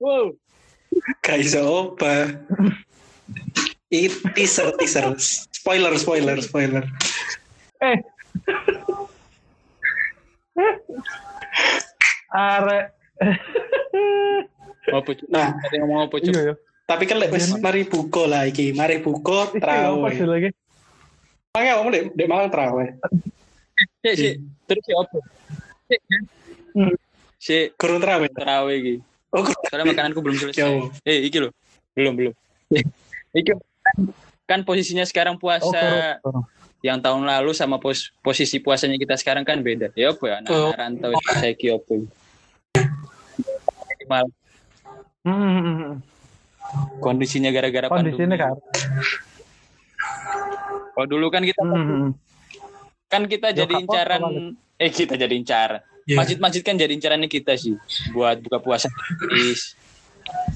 [0.00, 0.26] Wow.
[1.20, 2.40] Gak iso apa.
[3.92, 5.12] Ini teaser, teaser.
[5.52, 6.84] Spoiler, spoiler, spoiler.
[7.84, 8.00] Eh.
[12.28, 12.84] Arek.
[14.88, 15.10] Apa?
[15.28, 16.16] Nah, Ada yang ngomong apa?
[16.18, 16.54] Iya ya.
[16.88, 20.08] tapi kan lek wis Iya, mari buka lah iki, mari buka apa trawe.
[20.08, 20.48] sih lagi?
[21.52, 22.84] Makanya kamu dek dek malang trawe.
[24.00, 24.34] Sik, sik.
[24.64, 25.16] Terus si apa?
[25.84, 26.00] Sik.
[26.00, 26.18] ya.
[26.72, 26.94] Hmm.
[27.36, 28.24] Si Kurang trawe.
[28.26, 28.94] terawih iki.
[29.28, 29.44] Oh.
[29.68, 30.64] Soalnya makananku belum selesai.
[30.64, 30.88] Jauh.
[31.04, 31.52] Eh, iki loh.
[31.92, 32.32] Belum, belum.
[33.36, 33.52] iki
[34.48, 36.40] kan posisinya sekarang puasa Oh.
[36.78, 39.90] Yang tahun lalu sama pos posisi puasanya kita sekarang kan beda.
[39.92, 40.34] Ya apa ya?
[40.38, 40.70] Anak, Oh.
[40.70, 41.94] rantau saya ki apa.
[44.06, 44.32] Mal-
[45.20, 45.94] Hmm, hmm, hmm, hmm.
[47.02, 48.54] kondisinya gara-gara Kondisinya kan.
[50.96, 52.10] Oh dulu kan kita Hmm, hmm, hmm.
[53.08, 54.22] kan kita jadi incaran
[54.76, 55.84] eh kita jadi incar.
[56.08, 56.16] Iya.
[56.16, 57.76] Masjid-masjid kan jadi incarannya kita sih
[58.16, 58.88] buat buka puasa.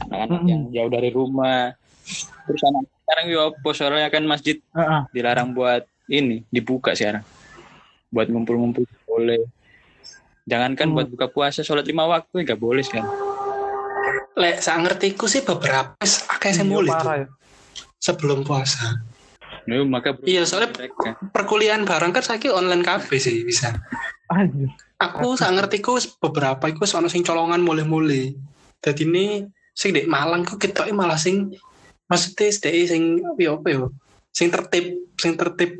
[0.08, 0.48] Anak-anak Mm-mm.
[0.48, 1.76] yang jauh dari rumah.
[2.48, 5.00] Terus anak sekarang yo soalnya kan masjid Heeh.
[5.12, 7.22] dilarang buat ini dibuka sekarang.
[8.08, 9.42] Buat ngumpul-ngumpul boleh.
[10.42, 10.94] Jangankan Hmm.
[10.98, 13.06] buat buka puasa sholat lima waktu nggak boleh kan.
[14.34, 17.26] Lek sak ngertiku sih beberapa akeh sing Iya, mulai ya.
[18.00, 18.98] sebelum puasa.
[19.62, 21.14] Nah, maka Iya, soalnya- mereka.
[21.30, 23.70] Perkuliahan bareng kan saiki online cafe sih bisa.
[24.26, 24.72] Anjir.
[24.98, 28.34] Aku sak ngertiku beberapa iku ono sing colongan mulai-mulai.
[28.82, 31.54] Dadi ini sing dek Malang ku ketoke malah sing
[32.10, 32.50] maksudnya
[32.86, 33.94] sing apa yo?
[34.32, 34.84] Sing tertib,
[35.20, 35.76] sing tertib.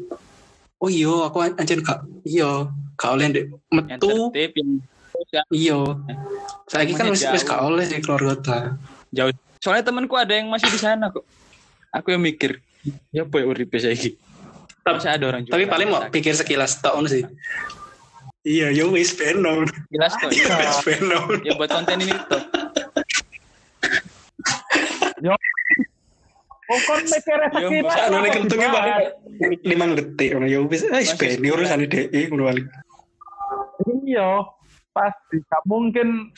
[0.77, 4.09] Oh iya, aku anjir gak iya, gak oleh ndek yang metu.
[4.31, 4.71] tertib yang
[5.49, 5.79] Iya.
[6.69, 7.49] Saiki kan wis wis jauh.
[7.49, 8.59] gak oleh di keluarga ta.
[9.15, 9.33] jauh.
[9.63, 11.23] Soalnya temanku ada yang masih di sana kok.
[11.95, 12.59] Aku yang mikir,
[13.15, 14.19] ya apa ya uripe saiki.
[14.83, 17.23] Masa ada orang Tapi paling mau pikir sekilas tahun sih.
[18.43, 19.71] Iya, yo wis benon.
[19.95, 20.35] jelas kok.
[20.35, 20.75] Iya,
[21.47, 22.43] ya buat konten ini tuh.
[26.71, 29.03] Oh, kon mikirnya nek kok kentunge dibahas.
[29.43, 31.55] paling limang detik ngono yo wis Masih ben sekolah.
[31.59, 32.67] urusane dhek ngono balik.
[33.83, 34.47] Iya,
[34.95, 35.37] pasti.
[35.43, 36.31] Gak mungkin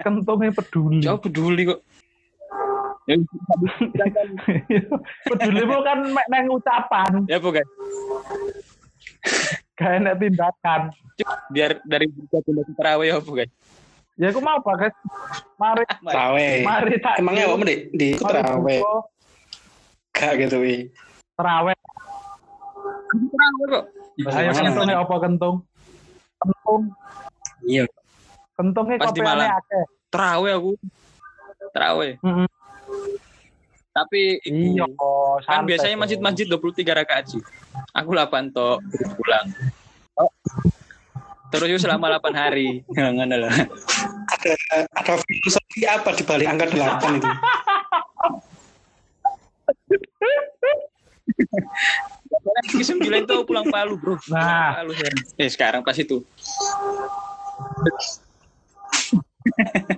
[0.00, 1.04] kentungnya peduli.
[1.04, 1.80] Jauh peduli kok.
[3.04, 3.18] Ya,
[4.08, 4.28] kan.
[5.34, 7.66] Pedulimu kan mek neng ucapan, ya bukan.
[9.74, 10.80] gak enak tindakan.
[11.50, 13.48] Biar dari buka pindah ke terawih ya bukan.
[14.16, 14.96] Ya aku mau pak guys.
[15.58, 16.56] Mari, Terawih.
[16.62, 17.14] mari tak.
[17.18, 18.80] Emangnya apa di di terawih?
[20.12, 20.76] Gak gitu wi.
[21.34, 21.76] Terawih.
[23.12, 23.84] Terawih kok.
[24.28, 25.56] Ayo kentungnya apa kentung?
[26.38, 26.82] Kentung.
[27.64, 27.84] Iya.
[28.54, 29.48] Kentungnya Pas di Malang.
[29.56, 29.84] akeh.
[30.12, 30.72] Terawih aku.
[31.72, 32.12] Terawih.
[32.20, 32.46] Mm-mm.
[33.92, 37.42] Tapi Iya, kan santai biasanya masjid-masjid 23 rakaat sih.
[37.92, 39.46] Aku 8 tok terus pulang.
[41.52, 42.80] Terus itu selama 8 hari.
[42.92, 43.52] Ngono lah.
[44.32, 44.52] Ada
[44.96, 47.28] ada filosofi apa di balik angka delapan itu?
[52.72, 54.18] Ke 9 tuh pulang Palu, Bro.
[54.32, 54.82] Nah.
[54.82, 55.12] Palu saya.
[55.38, 56.24] Eh, sekarang pas itu.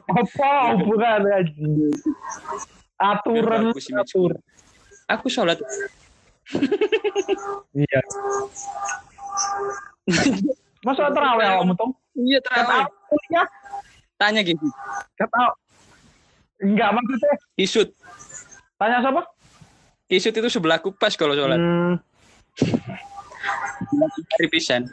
[0.08, 1.68] Apa hubungan aja?
[2.96, 3.90] Aturan image.
[3.92, 4.32] atur.
[5.10, 5.60] Aku sholat
[7.72, 8.00] Iya.
[10.84, 11.92] Masa terawih awakmu tong?
[12.16, 12.88] Iya terawih.
[14.20, 14.64] Tanya gitu.
[15.18, 15.50] gak tahu.
[16.64, 17.34] Enggak maksudnya.
[17.58, 17.88] Kisut.
[18.80, 19.22] Tanya siapa?
[20.04, 21.56] Kisut itu sebelah kupas kalau sholat.
[21.56, 21.96] Hmm,
[24.36, 24.86] Hari pisan.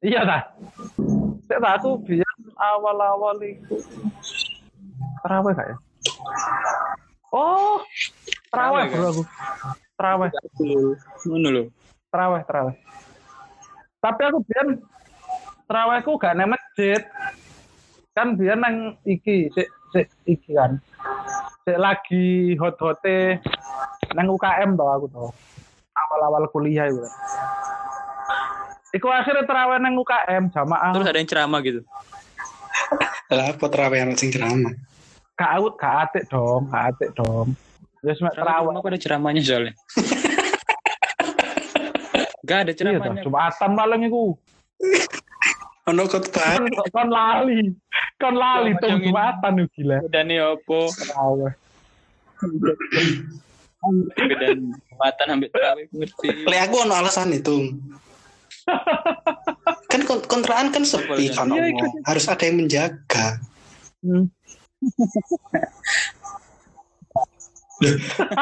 [0.00, 0.42] iya dah.
[1.44, 3.76] Saya tahu aku biar awal-awal itu
[5.20, 5.78] terawih kayak.
[7.28, 7.82] Oh,
[8.48, 9.22] terawih Terawih, bro aku.
[9.98, 10.28] Terawih,
[11.26, 11.62] Ngono lho.
[12.08, 12.76] terawih, terawih.
[13.98, 14.66] Tapi aku biar
[15.66, 17.02] terawihku gak nang masjid.
[18.14, 20.78] Kan biar nang iki, sik sik iki kan.
[21.66, 23.42] Sik lagi hot-hote
[24.14, 25.28] nang UKM tau aku tau.
[25.98, 27.02] Awal-awal kuliah itu.
[28.94, 30.92] Iku akhirnya terawih nang UKM jamaah.
[30.96, 31.80] Terus ada yang ceramah gitu.
[33.28, 34.72] Lah apa terawih anak sing ceramah?
[35.38, 37.54] gak out, gak atik dong, gak atik dong.
[38.02, 39.74] Ya cuma Terawih aku ada ceramahnya soalnya.
[42.42, 43.22] Gak ada Iya ceramahnya.
[43.22, 44.34] Jumatan malam iku.
[45.88, 46.58] Ono khotbah.
[46.58, 47.74] Kon kon lali.
[48.18, 49.06] Kon lali Yang tuh ini.
[49.10, 49.96] Jumatan gila.
[50.06, 50.80] Bedane opo?
[50.90, 51.52] Terawih.
[54.12, 56.26] Bedane jumatan ambil terawih aku ngerti.
[56.44, 57.56] Le aku ono alasan itu.
[59.92, 61.90] kan kon- kontraan kan sepi kan Iya, Allah.
[62.04, 63.40] harus ada yang menjaga.
[64.02, 64.28] Hmm.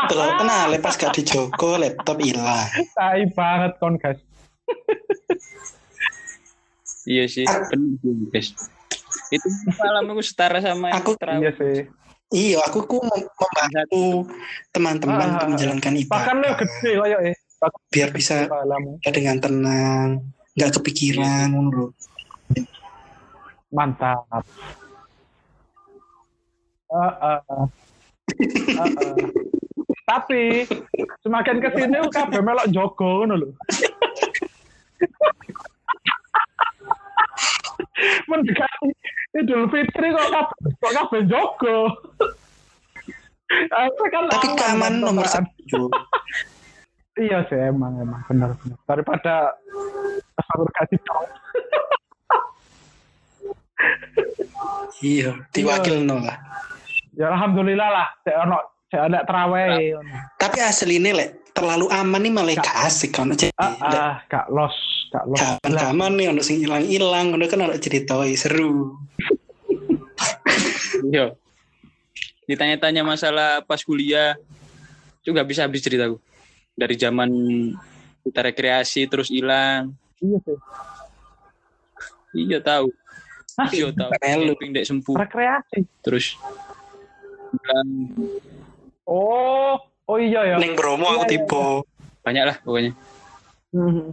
[0.09, 2.67] Terlalu kenal lepas gak dijogo laptop hilang.
[2.97, 4.19] Tai banget kon guys.
[7.07, 8.49] Iya sih, bener sih, guys.
[9.29, 11.53] Itu malam aku setara sama yang Aku- Iya terawih.
[11.55, 11.79] sih.
[12.35, 14.27] Iya, aku ku mem- membantu
[14.75, 17.37] teman-teman Ah, untuk menjalankan Bahkan lo gede koyo eh.
[17.91, 18.45] biar bisa
[19.03, 20.21] ya dengan tenang,
[20.59, 21.95] nggak kepikiran ngono.
[23.71, 24.27] Mantap.
[26.91, 27.67] Ah, ah, ah.
[28.77, 29.15] Ah, ah.
[30.07, 30.67] Tapi
[31.23, 33.49] semakin ke sini kabeh melok jogo ngono lho.
[38.29, 38.89] Mendekati
[39.37, 41.79] Idul Fitri kok kabeh kok kabeh jogo.
[43.47, 45.47] Kan Tapi aman, keamanan nomor perasaan.
[45.47, 45.83] satu.
[47.17, 48.77] Iya sih emang emang benar benar.
[48.85, 49.57] Daripada
[50.37, 51.25] aku kasih tahu.
[55.01, 56.37] Iya, diwakil no lah.
[57.17, 58.13] Ya alhamdulillah lah.
[58.21, 58.61] Saya ono
[58.93, 59.97] saya ada terawih.
[60.37, 63.33] Tapi asli ini lek terlalu aman nih malah gak asik kan.
[63.57, 64.77] Ah, ah, gak los,
[65.09, 65.39] gak los.
[65.39, 68.97] Jangan Lah, aman nih, ono sing hilang-hilang, ono kan ono ceritoi seru.
[71.07, 71.37] Iya.
[72.47, 74.39] Ditanya-tanya masalah pas kuliah,
[75.21, 76.17] itu nggak bisa habis ceritaku.
[76.73, 77.31] Dari zaman
[78.23, 79.95] kita rekreasi terus hilang.
[80.23, 80.59] Iya sih.
[82.37, 82.89] Iya tahu.
[83.73, 84.11] Iya tahu.
[84.21, 85.81] Camping dek sempuh Rekreasi.
[86.05, 86.37] terus
[87.51, 87.89] hilang.
[89.07, 90.57] Oh, oh iya ya.
[90.59, 91.65] Neng Bromo aku Iya, iya, tipe.
[92.23, 92.93] banyak lah pokoknya.
[93.71, 94.11] Hmm.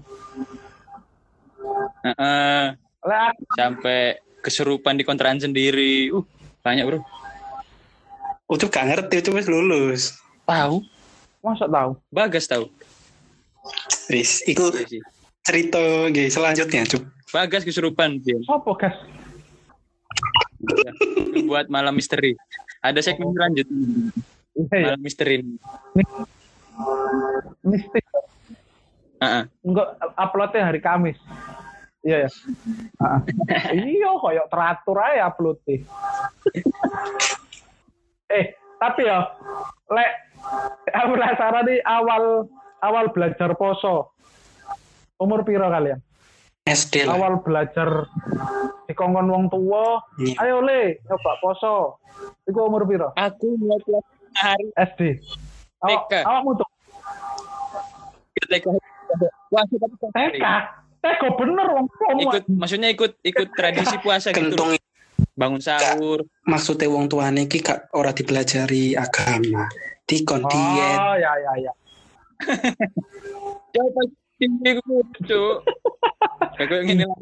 [3.04, 4.00] Lah, aku- sampai
[4.40, 6.08] kesurupan di kontrakan sendiri.
[6.10, 6.24] Uh,
[6.60, 7.00] banyak bro.
[8.46, 10.02] Ucup gak ngerti, Ucup wis lulus.
[10.44, 10.84] Tahu?
[11.40, 12.00] masa tahu.
[12.08, 12.72] Bagas tahu.
[14.08, 15.00] Wis, iku Iya
[15.42, 17.04] cerita nggih selanjutnya, Cup.
[17.30, 18.40] Bagas kesurupan dia.
[18.44, 18.96] Sopo gas?
[21.04, 22.36] Itu buat malam misteri.
[22.80, 23.68] Ada segmen lanjut
[24.54, 24.84] Iya ya.
[24.96, 25.44] malam misteri.
[27.64, 28.04] Mistik.
[29.24, 29.44] Heeh.
[29.64, 29.88] Enggak
[30.20, 31.16] uploadnya hari Kamis.
[32.04, 32.30] Iya ya.
[33.00, 33.24] Ah.
[33.72, 35.88] iya, koyo teratur aja uploadnya.
[38.28, 38.46] eh,
[38.76, 39.24] tapi ya,
[39.88, 40.12] lek
[40.92, 42.52] aku penasaran nih awal
[42.84, 44.12] awal belajar poso.
[45.16, 46.04] Umur piro kalian?
[46.68, 47.16] SD lah.
[47.16, 48.12] Awal belajar
[48.88, 50.36] dikongkon wong tua, Iya.
[50.44, 51.76] ayo le, coba poso.
[52.44, 53.16] Iku umur piro?
[53.16, 54.06] Aku mulai kelas
[54.36, 55.02] hari SD.
[55.80, 56.14] Awak, TK.
[56.24, 56.68] awakmu tuh
[58.44, 58.66] TK
[59.50, 59.96] puasa tapi.
[60.12, 60.46] TK.
[61.04, 61.86] TK bener wong
[62.24, 64.80] ikut maksudnya ikut ikut tradisi puasa gitu Kentung
[65.36, 69.68] bangun sahur maksudnya wong tuane iki gak ora dipelajari agama.
[70.04, 71.00] Dikon diet.
[71.00, 71.74] Oh ya ya ya.
[73.76, 74.08] ya pas
[74.38, 75.56] tinggi gue cuk
[76.60, 77.18] kayak gini lah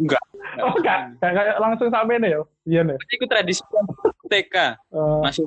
[0.00, 0.24] enggak
[0.58, 2.40] Oh enggak, enggak kayak langsung sampai nih ya.
[2.66, 2.98] Iya nih.
[3.14, 3.62] ikut tradisi
[4.26, 4.56] TK
[4.90, 5.46] Eh, masuk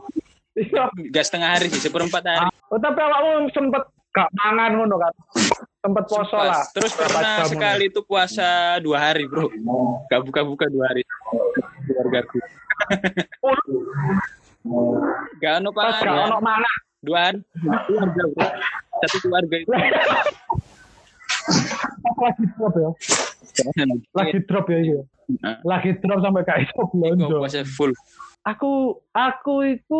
[0.55, 0.83] iya.
[1.09, 5.13] gas setengah hari sih seperempat hari Oh, tapi awakmu sempet gak mangan ngono kan.
[5.77, 6.47] Sempet poso Pas.
[6.49, 6.63] lah.
[6.73, 9.45] terus pernah sekali itu puasa dua hari bro
[10.07, 11.01] gak buka-buka dua hari
[11.85, 12.39] keluargaku
[15.37, 16.71] gak ono Pas gak pangan ono mana.
[17.03, 17.39] dua hari
[17.85, 18.45] keluarga bro
[19.03, 19.71] satu keluarga itu
[22.15, 22.89] lagi drop ya.
[24.15, 25.01] Lagi drop ya iya.
[25.39, 27.25] Nah, Lagi drop sampai gak iso Kok belanja.
[27.29, 27.91] puasa full
[28.43, 28.71] Aku
[29.11, 29.99] aku itu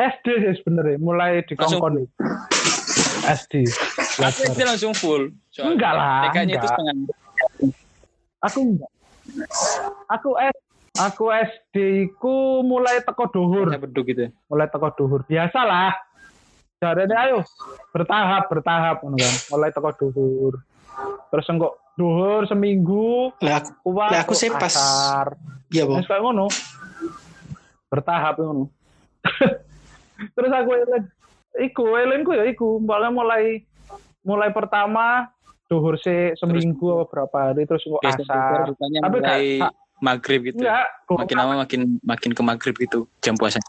[0.00, 2.08] SD sih sebenarnya mulai dikongkon
[3.22, 3.68] SD.
[3.68, 4.48] aku Belajar.
[4.48, 6.70] itu langsung full soalnya Enggak lah, TK-nya itu enggak.
[6.70, 6.94] setengah
[8.40, 8.90] Aku enggak.
[10.08, 10.56] Aku S
[10.96, 11.76] aku SD
[12.16, 13.68] ku mulai teko duhur.
[13.70, 15.92] Gitu mulai teko duhur biasalah
[16.76, 17.44] jarene ayo
[17.92, 20.54] bertahap bertahap ngono kan mulai teko duhur
[21.28, 24.72] terus engko duhur seminggu Lah aku, kuat Lah, aku sih pas-
[25.68, 26.00] iya Bang.
[26.02, 26.48] kayak ngono
[27.86, 28.72] bertahap ngono
[30.36, 31.06] terus aku eling
[31.64, 32.78] iku elingku ya iku.
[32.80, 33.44] Mulai mulai
[34.20, 35.28] mulai pertama
[35.70, 38.60] duhur se seminggu apa berapa hari terus Biasanya asar.
[38.74, 40.64] Tapi mulai gak- maghrib gitu.
[40.64, 43.60] enggak Makin lama makin makin ke maghrib gitu jam puasa.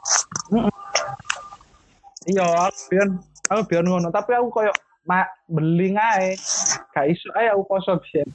[2.29, 3.07] iya aku biar
[3.51, 4.07] aku biar ngono.
[4.09, 4.71] Tapi aku koyo
[5.09, 6.37] mak beli ae
[6.93, 8.27] gak iso ae aku poso biyen.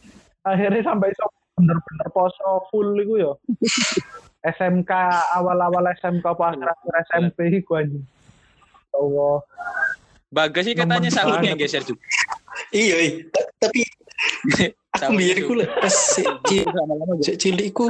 [0.47, 1.25] Akhirnya sampai iso
[1.57, 3.33] bener-bener poso full iku yo
[4.49, 4.90] SMK
[5.34, 8.05] awal-awal SMK apa akhir-akhir SMP iku anjing
[8.86, 9.38] Ya Allah
[10.26, 11.70] Bagas sih katanya sahurnya banget.
[11.70, 12.03] geser juga.
[12.70, 13.12] Iya, iya.
[13.57, 13.80] tapi
[14.97, 17.14] aku Sahur biar iku lah pas si- ci- Lama-lama.
[17.20, 17.86] Cek cilik iku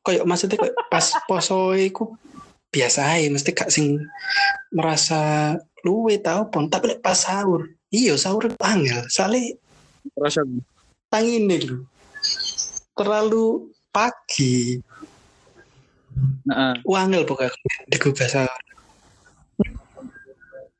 [0.00, 2.12] koyo maksudnya koyo pas poso iku
[2.68, 3.96] biasa aja mesti gak sing
[4.68, 8.44] merasa luwe tau pon tapi lek pas sahur iya sahur
[9.08, 9.56] soalnya
[10.12, 10.36] Terus
[11.08, 11.76] tangine lho
[12.92, 14.76] terlalu pagi
[16.48, 16.72] Heeh.
[16.88, 17.52] wangel pokoknya
[17.92, 18.60] digubah sahur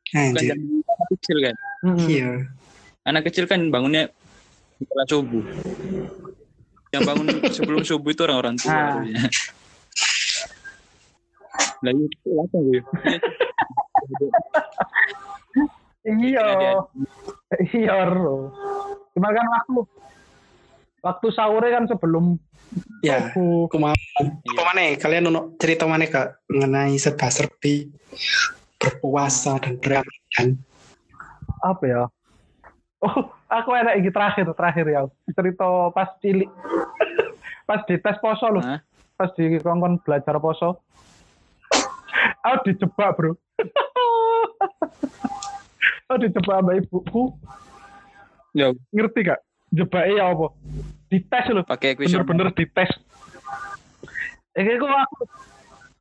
[0.09, 1.55] Anjir, anak kecil kan.
[2.09, 2.31] Iya
[3.05, 4.09] Anak kecil kan bangunnya
[4.81, 5.45] setelah subuh.
[6.97, 7.27] Yang bangun
[7.57, 8.73] sebelum subuh itu orang-orang tua.
[8.73, 9.05] Ah.
[11.85, 12.81] Lah itu apa gue?
[16.09, 16.73] iya Iya,
[17.77, 17.97] iya
[19.13, 19.81] cuma kan waktu
[21.05, 22.39] waktu sahurnya kan sebelum
[23.01, 27.89] ya aku mau apa mana kalian ono cerita mana kak mengenai serba serbi
[28.79, 30.19] berpuasa dan beramal
[31.63, 32.03] apa ya?
[32.99, 35.03] Oh, aku enak iki terakhir terakhir ya.
[35.31, 36.51] Cerita pas cilik.
[37.69, 38.63] pas di tes poso loh.
[39.15, 40.83] Pas di kongkon belajar poso.
[42.43, 43.39] Aku dijebak, Bro.
[46.11, 47.35] aku dijebak sama ibuku.
[48.57, 49.41] Ya, Ngerti gak?
[49.71, 50.49] Jebaknya ya apa?
[51.09, 51.65] Dites loh.
[51.65, 52.25] pakai kuesioner.
[52.25, 52.91] Bener-bener dites.
[54.55, 55.19] Kok aku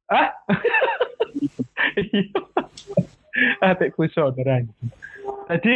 [0.07, 0.27] Hah?
[1.97, 2.39] Iya.
[3.61, 4.65] Atik kuesioner.
[5.47, 5.73] Jadi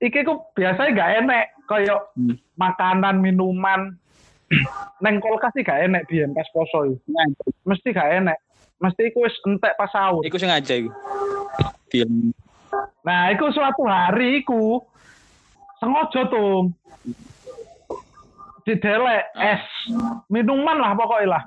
[0.00, 2.36] iki ku biasanya gak enek kayak Hmm.
[2.60, 3.96] makanan minuman
[5.04, 6.94] neng kulkas sih gak enek biyen pas poso.
[7.04, 7.44] Sengaja.
[7.64, 8.38] Mesti gak enek.
[8.78, 10.22] Mesti iku wis entek pas sahur.
[10.22, 10.90] Iku sengaja iku.
[11.88, 12.34] Film.
[13.06, 14.82] Nah, iku suatu hari iku
[15.78, 16.70] sengaja tuh
[18.64, 19.56] didelek Ah.
[19.56, 19.64] es.
[20.32, 21.42] Minuman lah pokoknya lah.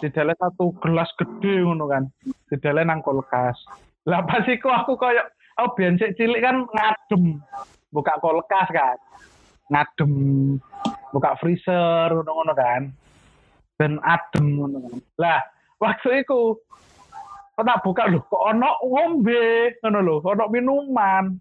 [0.00, 2.04] Didelek satu gelas gede ngono kan.
[2.52, 3.56] Didelek nang kulkas
[4.06, 5.18] lah pas iku aku koyo
[5.58, 7.42] oh biyen sik cilik kan ngadem.
[7.90, 8.96] Buka kulkas kan.
[9.66, 10.12] Ngadem.
[11.10, 12.82] Buka freezer ngono-ngono kan.
[13.76, 14.94] Dan adem ngono kan.
[15.18, 15.40] Lah
[15.82, 16.54] waktu iku
[17.58, 18.06] kok tak buka?
[18.06, 21.34] Lho kok ono ngombe ngono lho ono minuman.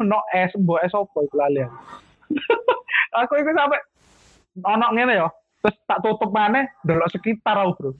[0.00, 1.68] Ono es mbok es opo iku lali
[3.12, 3.32] aku.
[3.44, 3.76] iku sampe
[4.62, 5.28] ono ngene ya.
[5.60, 7.90] Terus tak tutup maneh delok sekitar aku bro.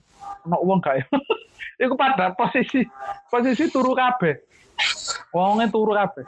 [0.47, 1.05] Ono wong gak ya.
[1.83, 2.85] Iku pada posisi
[3.29, 4.33] posisi turu kabeh.
[5.33, 6.25] Wonge turu kabeh.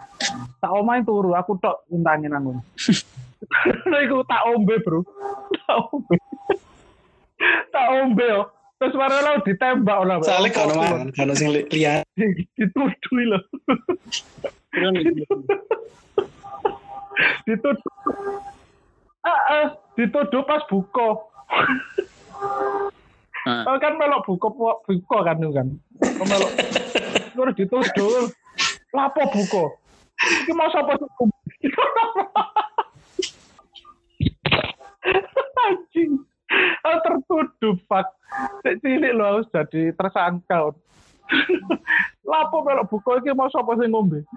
[0.59, 2.57] Tak omahe turu aku tok untangin aku.
[4.05, 5.01] Iku tak ombe bro.
[5.65, 6.15] Tak ombe.
[7.71, 8.51] Tak ombe yo.
[8.79, 13.39] Terus marah lo ditembak lah soalnya kalau mana kalau sing li- lihat dituduh lho.
[17.47, 17.91] Dituduh.
[19.23, 19.67] Ah, ah,
[19.99, 21.27] dituduh pas buka
[23.47, 24.51] Nah, Oh kan melok buka
[24.83, 25.67] buka kan kan.
[26.21, 26.51] Oh, melok.
[27.33, 28.29] Terus dituduh.
[28.91, 29.63] Lapo buka.
[30.43, 30.99] Iki mau sapa?
[35.65, 36.11] Anjing.
[36.83, 38.11] Oh, tertuduh pak.
[38.83, 40.75] Cilik lo harus jadi tersangka.
[42.27, 44.27] Lapo melok buka iki mau sapa sing ngombe?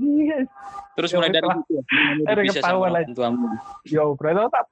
[0.00, 0.48] Iya.
[0.96, 1.82] terus Ya, mulai dari itu ya,
[2.16, 3.48] mulai Ada ketahuan tuamu.
[3.84, 4.64] Yo, berarti tak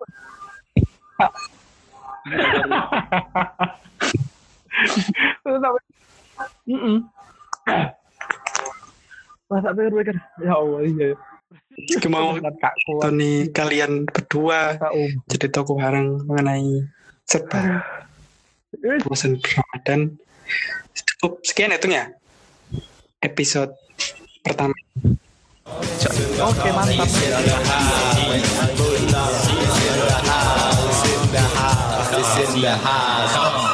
[5.45, 5.83] Terus sampai
[6.69, 6.99] Heeh.
[9.49, 11.09] Pas sampai mikir, ya Allah iya.
[12.11, 14.77] Mau Kak kuat nih kalian berdua
[15.31, 16.85] jadi toko bareng mengenai
[17.25, 17.81] serba
[18.69, 20.21] Eh, bosan Ramadan.
[20.93, 22.13] Cukup sekian hitungnya
[23.25, 23.73] episode
[24.49, 24.75] pertama.
[26.39, 27.09] Oke, mantap.
[32.39, 33.68] In the house.